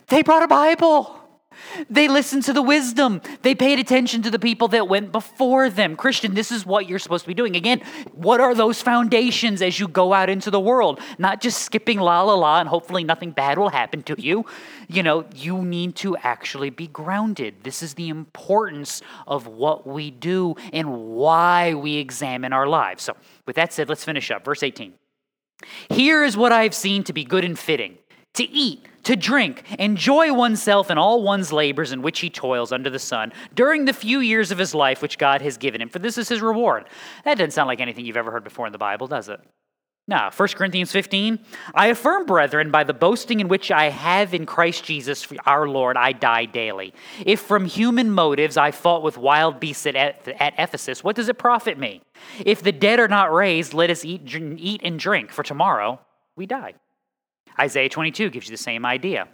[0.08, 1.17] They brought a Bible.
[1.88, 3.20] They listened to the wisdom.
[3.42, 5.96] They paid attention to the people that went before them.
[5.96, 7.56] Christian, this is what you're supposed to be doing.
[7.56, 11.00] Again, what are those foundations as you go out into the world?
[11.18, 14.46] Not just skipping la la la and hopefully nothing bad will happen to you.
[14.88, 17.56] You know, you need to actually be grounded.
[17.62, 23.02] This is the importance of what we do and why we examine our lives.
[23.02, 23.16] So,
[23.46, 24.44] with that said, let's finish up.
[24.44, 24.94] Verse 18.
[25.90, 27.98] Here is what I have seen to be good and fitting
[28.34, 32.90] to eat to drink, enjoy oneself in all one's labors in which he toils under
[32.90, 35.98] the sun during the few years of his life which God has given him, for
[35.98, 36.86] this is his reward.
[37.24, 39.40] That doesn't sound like anything you've ever heard before in the Bible, does it?
[40.08, 41.38] Now, 1 Corinthians 15,
[41.74, 45.98] I affirm, brethren, by the boasting in which I have in Christ Jesus our Lord,
[45.98, 46.94] I die daily.
[47.26, 51.36] If from human motives I fought with wild beasts at, at Ephesus, what does it
[51.36, 52.00] profit me?
[52.44, 56.00] If the dead are not raised, let us eat, eat and drink, for tomorrow
[56.36, 56.72] we die.
[57.60, 59.28] Isaiah 22 gives you the same idea.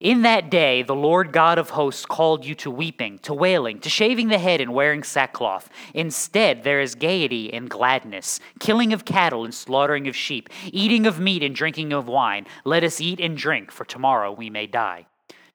[0.00, 3.90] In that day, the Lord God of hosts called you to weeping, to wailing, to
[3.90, 5.68] shaving the head and wearing sackcloth.
[5.92, 11.20] Instead, there is gaiety and gladness, killing of cattle and slaughtering of sheep, eating of
[11.20, 12.46] meat and drinking of wine.
[12.64, 15.06] Let us eat and drink, for tomorrow we may die.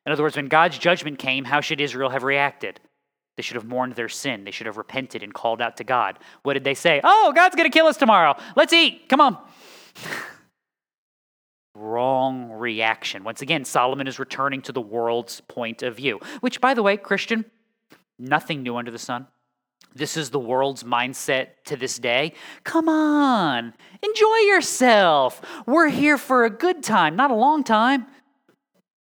[0.06, 2.80] In other words, when God's judgment came, how should Israel have reacted?
[3.38, 4.44] They should have mourned their sin.
[4.44, 6.20] They should have repented and called out to God.
[6.44, 7.02] What did they say?
[7.04, 8.36] Oh, God's going to kill us tomorrow.
[8.56, 9.10] Let's eat.
[9.10, 9.38] Come on.
[11.76, 13.24] wrong reaction.
[13.24, 16.98] Once again, Solomon is returning to the world's point of view, which, by the way,
[16.98, 17.46] Christian,
[18.18, 19.28] nothing new under the sun.
[19.94, 22.34] This is the world's mindset to this day.
[22.64, 25.42] Come on, enjoy yourself.
[25.66, 28.08] We're here for a good time, not a long time.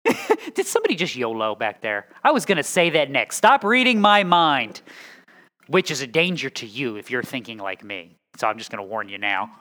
[0.56, 2.08] Did somebody just YOLO back there?
[2.24, 3.36] I was going to say that next.
[3.38, 4.82] Stop reading my mind,
[5.68, 8.18] which is a danger to you if you're thinking like me.
[8.38, 9.52] So I'm just going to warn you now.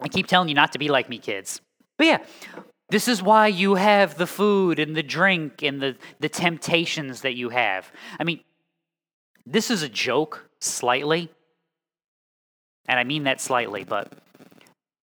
[0.00, 1.60] I keep telling you not to be like me, kids.
[1.98, 2.18] But yeah,
[2.88, 7.34] this is why you have the food and the drink and the, the temptations that
[7.34, 7.90] you have.
[8.18, 8.40] I mean,
[9.46, 11.30] this is a joke, slightly.
[12.88, 14.12] And I mean that slightly, but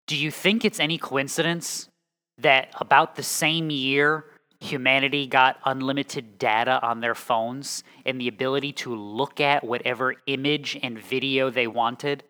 [0.08, 1.90] do you think it's any coincidence
[2.38, 4.26] that about the same year
[4.60, 10.78] humanity got unlimited data on their phones and the ability to look at whatever image
[10.82, 12.24] and video they wanted?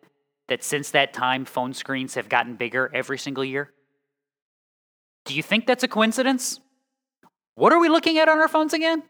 [0.47, 3.71] That since that time, phone screens have gotten bigger every single year?
[5.25, 6.59] Do you think that's a coincidence?
[7.55, 9.03] What are we looking at on our phones again?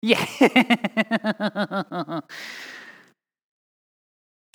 [0.00, 0.24] Yeah.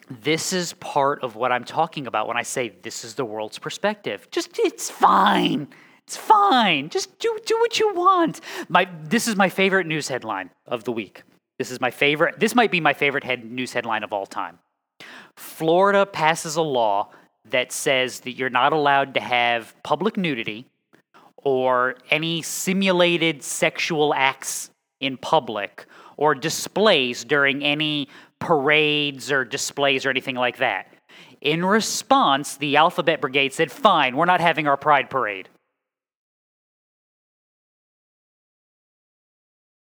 [0.09, 3.57] this is part of what I'm talking about when I say this is the world's
[3.59, 4.27] perspective.
[4.29, 5.69] Just, it's fine.
[6.05, 6.89] It's fine.
[6.89, 8.41] Just do, do what you want.
[8.67, 11.23] My, this is my favorite news headline of the week.
[11.57, 12.39] This is my favorite.
[12.39, 14.59] This might be my favorite head, news headline of all time.
[15.37, 17.09] Florida passes a law
[17.45, 20.65] that says that you're not allowed to have public nudity
[21.37, 25.85] or any simulated sexual acts in public
[26.17, 28.09] or displays during any
[28.39, 30.91] parades or displays or anything like that.
[31.39, 35.47] In response, the Alphabet Brigade said, Fine, we're not having our Pride Parade.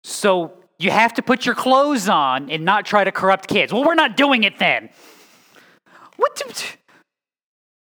[0.04, 3.72] So you have to put your clothes on and not try to corrupt kids.
[3.72, 4.90] Well, we're not doing it then.
[6.18, 6.78] What?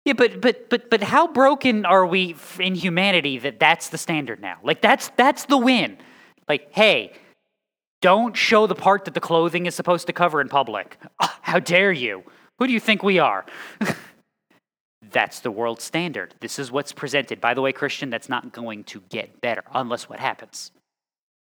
[0.05, 4.41] Yeah, but but but but how broken are we in humanity that that's the standard
[4.41, 4.57] now?
[4.63, 5.97] Like that's that's the win.
[6.47, 7.13] Like, hey,
[8.01, 10.97] don't show the part that the clothing is supposed to cover in public.
[11.20, 12.24] Oh, how dare you?
[12.57, 13.45] Who do you think we are?
[15.11, 16.34] that's the world standard.
[16.39, 17.39] This is what's presented.
[17.39, 20.72] By the way, Christian, that's not going to get better unless what happens?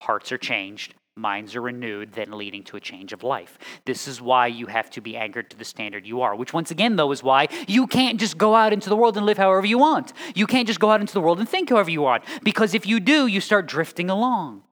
[0.02, 3.58] Hearts are changed, minds are renewed, then leading to a change of life.
[3.86, 6.72] This is why you have to be anchored to the standard you are, which, once
[6.72, 9.66] again, though, is why you can't just go out into the world and live however
[9.66, 10.14] you want.
[10.36, 12.86] You can't just go out into the world and think however you want, because if
[12.86, 14.64] you do, you start drifting along.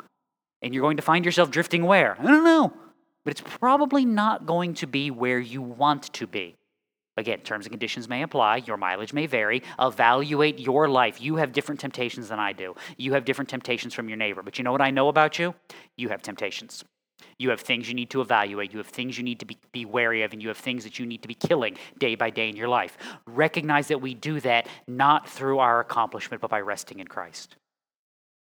[0.62, 2.16] And you're going to find yourself drifting where?
[2.20, 2.74] I don't know.
[3.24, 6.56] But it's probably not going to be where you want to be.
[7.22, 9.62] Again, terms and conditions may apply, your mileage may vary.
[9.80, 11.22] Evaluate your life.
[11.22, 12.74] You have different temptations than I do.
[12.98, 14.42] You have different temptations from your neighbor.
[14.42, 15.54] But you know what I know about you?
[15.98, 16.84] You have temptations.
[17.38, 18.72] You have things you need to evaluate.
[18.72, 20.98] You have things you need to be, be wary of, and you have things that
[20.98, 22.98] you need to be killing day by day in your life.
[23.28, 27.56] Recognize that we do that not through our accomplishment, but by resting in Christ.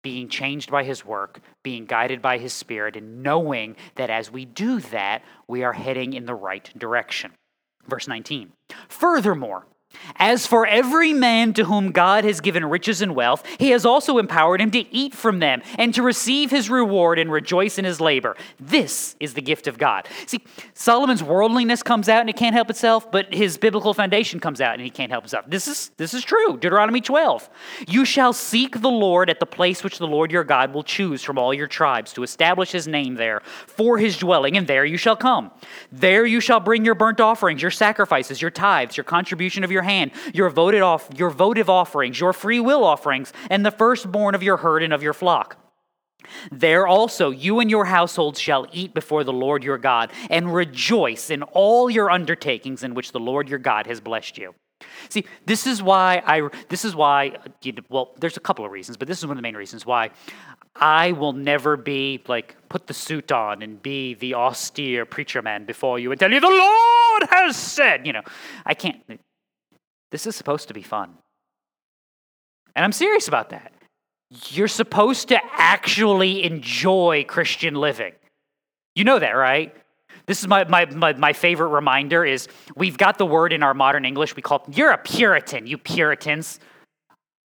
[0.03, 4.45] Being changed by his work, being guided by his spirit, and knowing that as we
[4.45, 7.33] do that, we are heading in the right direction.
[7.89, 8.53] Verse 19.
[8.89, 9.67] Furthermore,
[10.17, 14.19] as for every man to whom God has given riches and wealth, he has also
[14.19, 18.01] empowered him to eat from them and to receive his reward and rejoice in his
[18.01, 18.37] labor.
[18.59, 20.07] This is the gift of God.
[20.27, 20.41] See,
[20.75, 24.75] Solomon's worldliness comes out and he can't help itself, but his biblical foundation comes out
[24.75, 25.45] and he can't help himself.
[25.49, 26.57] This is this is true.
[26.57, 27.49] Deuteronomy 12.
[27.89, 31.23] You shall seek the Lord at the place which the Lord your God will choose
[31.23, 34.97] from all your tribes to establish his name there for his dwelling, and there you
[34.97, 35.51] shall come.
[35.93, 39.83] There you shall bring your burnt offerings, your sacrifices, your tithes, your contribution of your
[39.89, 44.43] hand, your voted off, your votive offerings, your free will offerings, and the firstborn of
[44.43, 45.57] your herd and of your flock.
[46.53, 51.31] There also you and your households shall eat before the Lord your God, and rejoice
[51.31, 54.55] in all your undertakings in which the Lord your God has blessed you.
[55.09, 56.49] See, this is why I.
[56.69, 57.37] This is why.
[57.89, 60.11] Well, there's a couple of reasons, but this is one of the main reasons why
[60.77, 65.65] I will never be like put the suit on and be the austere preacher man
[65.65, 68.07] before you and tell you the Lord has said.
[68.07, 68.23] You know,
[68.65, 69.03] I can't.
[70.11, 71.15] This is supposed to be fun,
[72.75, 73.73] and I'm serious about that.
[74.49, 78.13] You're supposed to actually enjoy Christian living.
[78.95, 79.75] You know that, right?
[80.27, 83.73] This is my, my, my, my, favorite reminder is we've got the word in our
[83.73, 86.61] modern English we call you're a Puritan, you Puritans.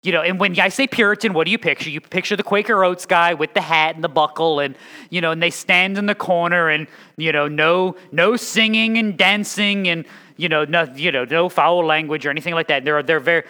[0.01, 1.89] You know, and when I say Puritan, what do you picture?
[1.89, 4.77] You picture the Quaker Oats guy with the hat and the buckle, and
[5.09, 6.87] you know, and they stand in the corner, and
[7.17, 10.05] you know, no, no singing and dancing, and
[10.39, 12.85] you know, no, you know, no foul language or anything like that.
[12.85, 13.43] They're they're very.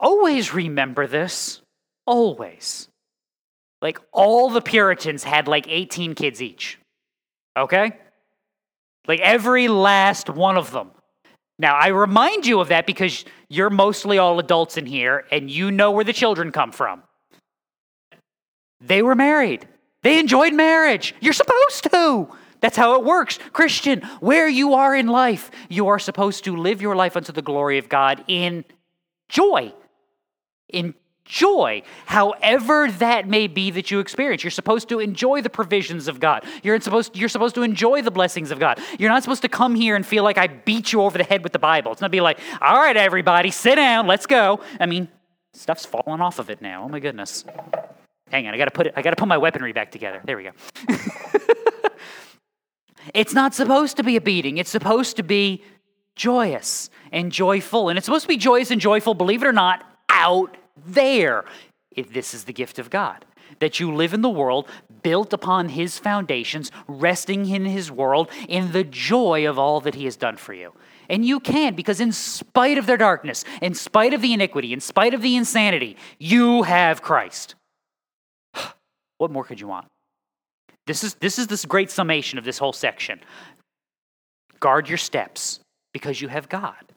[0.00, 1.62] Always remember this.
[2.06, 2.88] Always.
[3.80, 6.78] Like all the Puritans had like 18 kids each.
[7.56, 7.92] Okay?
[9.06, 10.90] Like every last one of them.
[11.58, 15.70] Now, I remind you of that because you're mostly all adults in here and you
[15.70, 17.04] know where the children come from.
[18.80, 19.68] They were married,
[20.02, 21.14] they enjoyed marriage.
[21.20, 22.28] You're supposed to.
[22.64, 23.38] That's how it works.
[23.52, 27.42] Christian, where you are in life, you are supposed to live your life unto the
[27.42, 28.64] glory of God in
[29.28, 29.74] joy,
[30.70, 30.94] in
[31.26, 34.42] joy, however that may be that you experience.
[34.42, 36.46] You're supposed to enjoy the provisions of God.
[36.62, 38.80] You're supposed, you're supposed to enjoy the blessings of God.
[38.98, 41.42] You're not supposed to come here and feel like I beat you over the head
[41.42, 41.92] with the Bible.
[41.92, 44.60] It's not be like, all right, everybody, sit down, let's go.
[44.80, 45.08] I mean,
[45.52, 46.84] stuff's falling off of it now.
[46.84, 47.44] Oh my goodness.
[48.30, 50.22] Hang on, I gotta put it, I gotta put my weaponry back together.
[50.24, 50.52] There we go.
[53.12, 54.58] it's not supposed to be a beating.
[54.58, 55.62] It's supposed to be
[56.16, 57.88] joyous and joyful.
[57.88, 61.44] And it's supposed to be joyous and joyful, believe it or not, out there.
[61.90, 63.24] If this is the gift of God.
[63.60, 64.68] That you live in the world
[65.02, 70.06] built upon His foundations, resting in His world in the joy of all that He
[70.06, 70.72] has done for you.
[71.08, 74.80] And you can, because in spite of their darkness, in spite of the iniquity, in
[74.80, 77.54] spite of the insanity, you have Christ.
[79.18, 79.86] what more could you want?
[80.86, 83.20] This is, this is this great summation of this whole section.
[84.60, 85.60] Guard your steps
[85.92, 86.92] because you have God.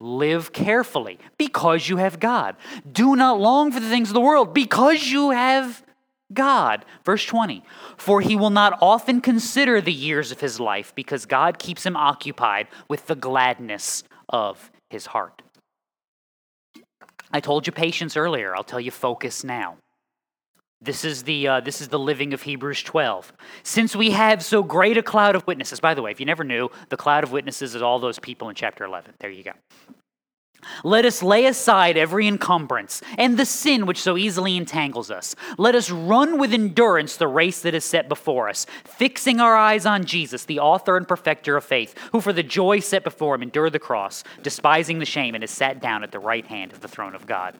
[0.00, 2.56] Live carefully because you have God.
[2.90, 5.84] Do not long for the things of the world because you have
[6.32, 6.86] God.
[7.04, 7.62] Verse 20
[7.98, 11.96] For he will not often consider the years of his life because God keeps him
[11.96, 15.42] occupied with the gladness of his heart.
[17.30, 18.56] I told you patience earlier.
[18.56, 19.76] I'll tell you focus now.
[20.82, 23.32] This is the uh, this is the living of Hebrews 12.
[23.62, 25.78] Since we have so great a cloud of witnesses.
[25.78, 28.48] By the way, if you never knew, the cloud of witnesses is all those people
[28.48, 29.14] in chapter 11.
[29.18, 29.52] There you go.
[30.84, 35.34] Let us lay aside every encumbrance and the sin which so easily entangles us.
[35.58, 39.86] Let us run with endurance the race that is set before us, fixing our eyes
[39.86, 43.42] on Jesus, the author and perfecter of faith, who for the joy set before him
[43.42, 46.80] endured the cross, despising the shame, and is sat down at the right hand of
[46.80, 47.54] the throne of God.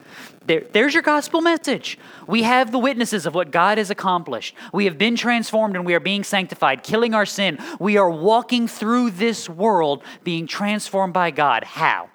[0.47, 1.99] There, there's your gospel message.
[2.27, 4.55] We have the witnesses of what God has accomplished.
[4.73, 7.59] We have been transformed and we are being sanctified, killing our sin.
[7.79, 11.65] We are walking through this world being transformed by God.
[11.65, 12.11] How?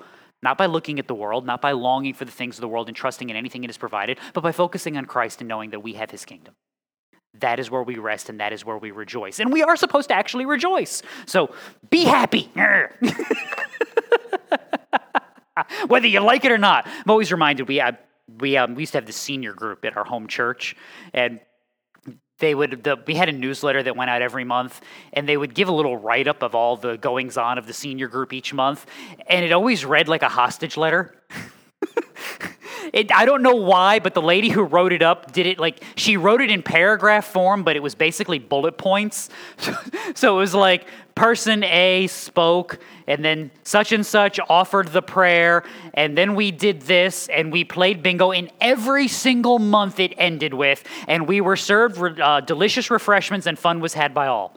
[0.45, 2.87] Not by looking at the world, not by longing for the things of the world
[2.87, 5.79] and trusting in anything it has provided, but by focusing on Christ and knowing that
[5.79, 6.53] we have his kingdom.
[7.39, 9.39] That is where we rest and that is where we rejoice.
[9.39, 11.01] And we are supposed to actually rejoice.
[11.25, 11.55] So
[11.89, 12.51] be happy.
[15.87, 16.85] Whether you like it or not.
[16.85, 17.81] I'm always reminded we,
[18.39, 20.75] we, um, we used to have the senior group at our home church,
[21.11, 21.39] and
[22.39, 24.81] they would the, we had a newsletter that went out every month
[25.13, 28.07] and they would give a little write-up of all the goings on of the senior
[28.07, 28.85] group each month
[29.27, 31.15] and it always read like a hostage letter
[32.95, 35.83] it, I don't know why, but the lady who wrote it up did it like
[35.97, 39.29] she wrote it in paragraph form, but it was basically bullet points.
[40.15, 45.65] so it was like person A spoke, and then such and such offered the prayer,
[45.93, 48.31] and then we did this, and we played bingo.
[48.31, 53.59] In every single month, it ended with, and we were served uh, delicious refreshments, and
[53.59, 54.55] fun was had by all.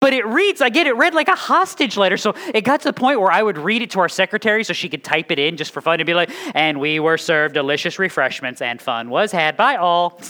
[0.00, 2.16] But it reads, I get it read like a hostage letter.
[2.16, 4.72] So it got to the point where I would read it to our secretary so
[4.72, 7.54] she could type it in just for fun and be like, and we were served
[7.54, 10.20] delicious refreshments and fun was had by all.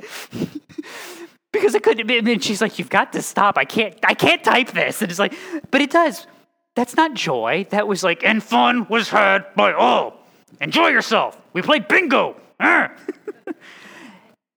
[1.52, 3.56] because it couldn't be, and she's like, You've got to stop.
[3.56, 5.00] I can't I can't type this.
[5.02, 5.34] And it's like,
[5.70, 6.26] but it does.
[6.74, 7.66] That's not joy.
[7.70, 10.20] That was like, and fun was had by all.
[10.60, 11.40] Enjoy yourself.
[11.52, 12.36] We played bingo.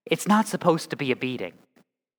[0.06, 1.54] it's not supposed to be a beating.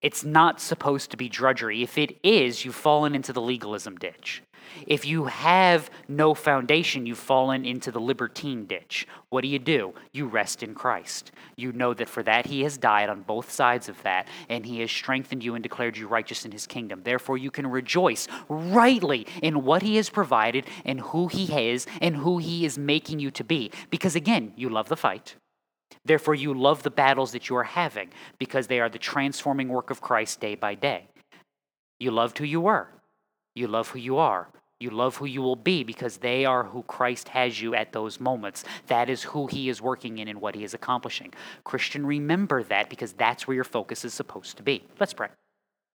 [0.02, 1.82] It's not supposed to be drudgery.
[1.82, 4.42] If it is, you've fallen into the legalism ditch.
[4.86, 9.06] If you have no foundation, you've fallen into the libertine ditch.
[9.28, 9.94] What do you do?
[10.12, 11.32] You rest in Christ.
[11.56, 14.80] You know that for that he has died on both sides of that, and he
[14.80, 17.02] has strengthened you and declared you righteous in his kingdom.
[17.02, 22.16] Therefore, you can rejoice rightly in what he has provided and who he is and
[22.16, 23.70] who he is making you to be.
[23.90, 25.36] Because again, you love the fight.
[26.04, 29.90] Therefore, you love the battles that you are having because they are the transforming work
[29.90, 31.08] of Christ day by day.
[31.98, 32.88] You loved who you were.
[33.54, 34.48] You love who you are.
[34.80, 38.18] You love who you will be because they are who Christ has you at those
[38.18, 38.64] moments.
[38.86, 41.34] That is who he is working in and what he is accomplishing.
[41.64, 44.82] Christian, remember that because that's where your focus is supposed to be.
[44.98, 45.28] Let's pray.